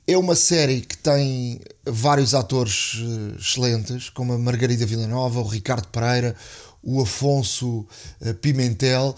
[0.07, 5.87] é uma série que tem vários atores uh, excelentes como a Margarida Villanova o Ricardo
[5.87, 6.35] Pereira
[6.83, 7.87] o Afonso
[8.21, 9.15] uh, Pimentel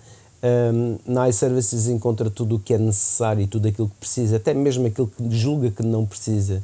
[0.42, 4.86] Um, na iServices encontra tudo o que é necessário tudo aquilo que precisa, até mesmo
[4.86, 6.62] aquilo que julga que não precisa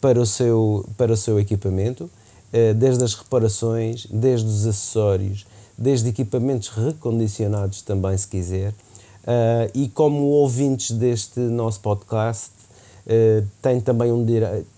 [0.00, 2.10] para o seu, para o seu equipamento.
[2.52, 5.46] Eh, desde as reparações, desde os acessórios,
[5.76, 8.74] desde equipamentos recondicionados também, se quiser.
[9.22, 12.50] Uh, e como ouvintes deste nosso podcast,
[13.06, 14.24] uh, têm, também um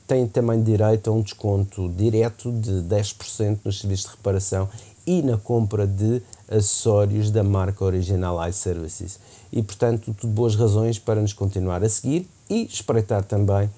[0.07, 4.69] têm também direito a um desconto direto de 10% nos serviços de reparação
[5.07, 9.19] e na compra de acessórios da marca original iServices.
[9.53, 13.71] E, portanto, tudo boas razões para nos continuar a seguir e espreitar também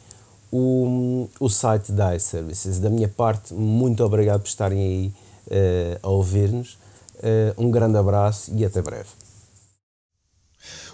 [0.50, 2.78] o, o site da iServices.
[2.78, 5.12] Da minha parte, muito obrigado por estarem aí
[5.48, 6.78] uh, a ouvir-nos.
[7.16, 9.25] Uh, um grande abraço e até breve.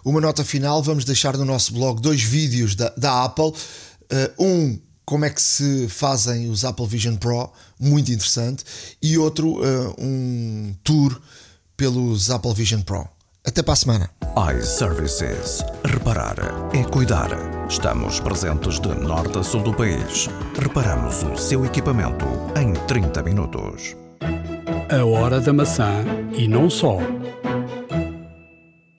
[0.04, 3.52] Uma nota final: vamos deixar no nosso blog dois vídeos da, da Apple.
[3.52, 8.64] Uh, um como é que se fazem os Apple Vision Pro, muito interessante,
[9.02, 9.60] e outro
[9.98, 11.20] um tour
[11.76, 13.08] pelos Apple Vision Pro.
[13.44, 14.10] Até para a semana.
[14.56, 15.64] iServices.
[15.84, 16.36] Reparar
[16.72, 17.30] é cuidar.
[17.68, 20.28] Estamos presentes de norte a sul do país.
[20.56, 22.24] Reparamos o seu equipamento
[22.56, 23.96] em 30 minutos.
[24.88, 26.04] A hora da maçã
[26.36, 26.98] e não só.